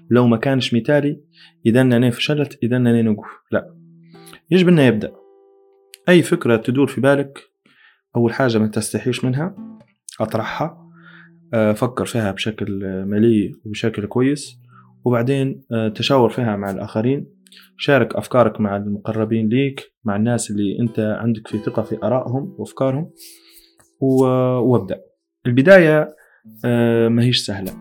[0.09, 1.19] لو ما كانش مثالي
[1.65, 3.75] إذا أنا فشلت إذا أنا نوقف لا.
[4.51, 5.11] يجب أنه يبدأ.
[6.09, 7.39] أي فكرة تدور في بالك
[8.15, 9.55] أول حاجة ما تستحيش منها
[10.19, 10.91] أطرحها
[11.53, 14.60] آه، فكر فيها بشكل مليء وبشكل كويس.
[15.05, 17.27] وبعدين آه، تشاور فيها مع الآخرين.
[17.77, 23.11] شارك أفكارك مع المقربين ليك مع الناس اللي أنت عندك في ثقة في آرائهم وأفكارهم.
[24.01, 25.01] وابدأ.
[25.45, 26.15] البداية
[26.65, 27.71] آه، ما هيش سهلة.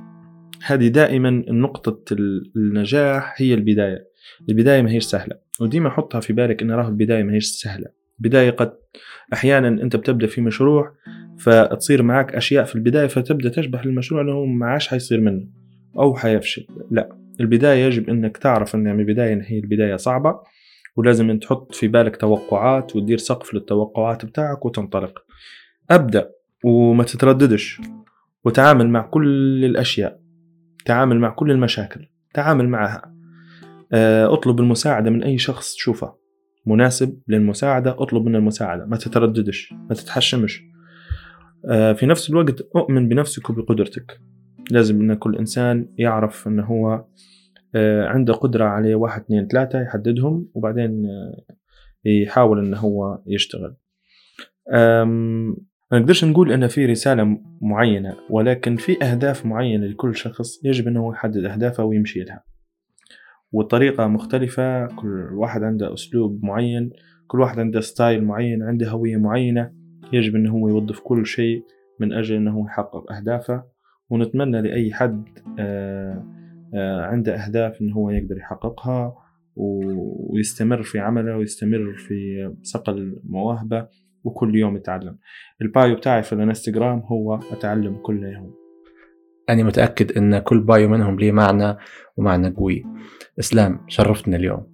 [0.67, 2.15] هذه دائما نقطة
[2.57, 4.11] النجاح هي البداية.
[4.49, 5.37] البداية ما هيش سهلة.
[5.61, 7.87] وديما حطها في بالك أن راه البداية ما هيش سهلة.
[8.21, 8.73] البداية قد
[9.33, 10.93] أحيانا أنت بتبدأ في مشروع
[11.39, 15.60] فتصير معك أشياء في البداية فتبدأ تشبه المشروع أنه ما عادش حيصير منه.
[15.99, 16.67] أو حيفشل.
[16.91, 20.41] لا البداية يجب أنك تعرف أن البداية هي البداية صعبة
[20.97, 25.19] ولازم أن تحط في بالك توقعات وتدير سقف للتوقعات بتاعك وتنطلق.
[25.91, 26.31] أبدأ
[26.65, 27.81] وما تترددش
[28.45, 30.21] وتعامل مع كل الأشياء
[30.85, 33.15] تعامل مع كل المشاكل تعامل معها.
[33.93, 36.15] آه، اطلب المساعدة من أي شخص تشوفه.
[36.67, 38.87] مناسب للمساعدة اطلب منه المساعدة.
[38.87, 40.63] ما تترددش ما تتحشمش.
[41.69, 44.21] آه، في نفس الوقت أؤمن بنفسك وبقدرتك.
[44.73, 47.05] لازم أن كل إنسان يعرف أنه هو
[47.75, 51.55] آه، عنده قدرة عليه واحد اثنين ثلاثة يحددهم وبعدين آه،
[52.05, 53.77] يحاول أنه هو يشتغل.
[55.93, 61.13] ما نقدرش نقول أن في رسالة معينة ولكن في أهداف معينة لكل شخص يجب أنه
[61.13, 62.45] يحدد أهدافه ويمشي لها.
[63.53, 66.91] والطريقة مختلفة كل واحد عنده أسلوب معين
[67.27, 69.73] كل واحد عنده style معين عنده هوية معينة
[70.13, 71.65] يجب أنه هو يوظف كل شيء
[72.01, 73.65] من أجل أنه يحقق أهدافه.
[74.11, 76.25] ونتمنى لأي حد آه،
[76.75, 79.15] آه، عنده أهداف أنه هو يقدر يحققها
[79.57, 83.89] ويستمر في عمله ويستمر في صقل مواهبه
[84.25, 85.19] وكل يوم يتعلم.
[85.63, 88.55] ال bio بتاعي في الانستغرام هو أتعلم كل يوم.
[89.49, 91.77] أنا متأكد أن كل bio منهم ليه معنى
[92.17, 92.85] ومعنى قوي.
[93.39, 94.67] إسلام شرفتنا اليوم.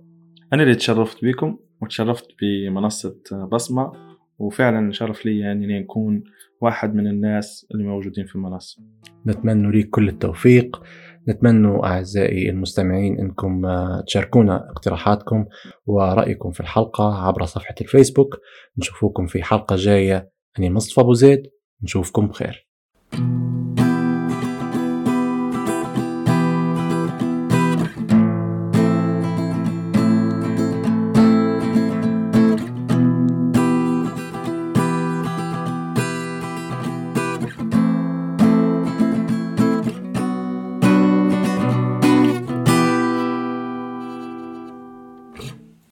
[0.52, 3.16] أنا اللي تشرفت بكم وتشرفت بمنصة
[3.52, 3.92] بصمة
[4.38, 6.24] وفعلا شرف لي يعني إني اكون
[6.60, 8.82] واحد من الناس اللي موجودين في المنصة.
[9.26, 10.82] نتمنى ليك كل التوفيق.
[11.28, 15.46] نتمنى أعزائي المستمعين أنكم آه، تشاركونا اقتراحاتكم
[15.86, 18.38] ورأيكم في الحلقة عبر صفحة الفيسبوك.
[18.78, 20.30] نشوفكم في حلقة جاية.
[20.58, 21.42] أنا مصطفى أبو زيد.
[21.82, 22.66] نشوفكم بخير.
[23.12, 23.45] thank you